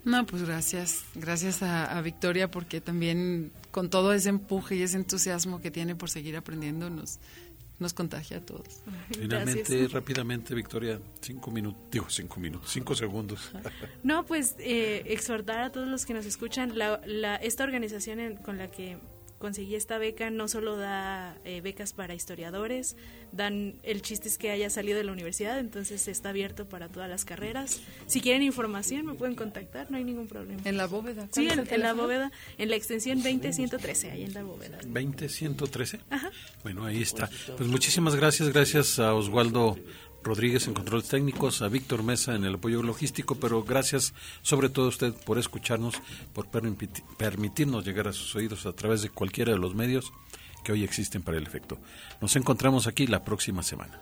[0.04, 5.62] No, pues gracias, gracias a, Victoria porque también con todo ese empuje y ese entusiasmo
[5.62, 7.20] que tiene por seguir aprendiendo nos,
[7.80, 8.84] nos contagia a todos.
[9.12, 13.52] Finalmente, rápidamente, Victoria, cinco minutos, digo cinco minutos, cinco segundos.
[14.04, 18.60] No, pues eh, exhortar a todos los que nos escuchan, la, la, esta organización con
[18.60, 19.00] la que
[19.46, 22.96] conseguí esta beca no solo da eh, becas para historiadores,
[23.32, 27.08] dan el chiste es que haya salido de la universidad, entonces está abierto para todas
[27.08, 27.80] las carreras.
[28.08, 30.64] Si quieren información me pueden contactar, no hay ningún problema.
[30.66, 31.28] ¿En la bóveda?
[31.32, 34.80] Sí, en, la bóveda, en la extensión 20113, ahí en la bóveda.
[34.80, 36.00] ¿20113?
[36.10, 36.32] Ajá.
[36.64, 37.30] Bueno, ahí está.
[37.56, 39.78] Pues muchísimas gracias, gracias a Oswaldo
[40.26, 44.86] Rodríguez en controles técnicos, a Víctor Mesa en el apoyo logístico, pero gracias sobre todo
[44.86, 46.02] a usted por escucharnos,
[46.34, 50.12] por permitirnos llegar a sus oídos a través de cualquiera de los medios
[50.64, 51.78] que hoy existen para el efecto.
[52.22, 54.02] Nos encontramos aquí la próxima semana.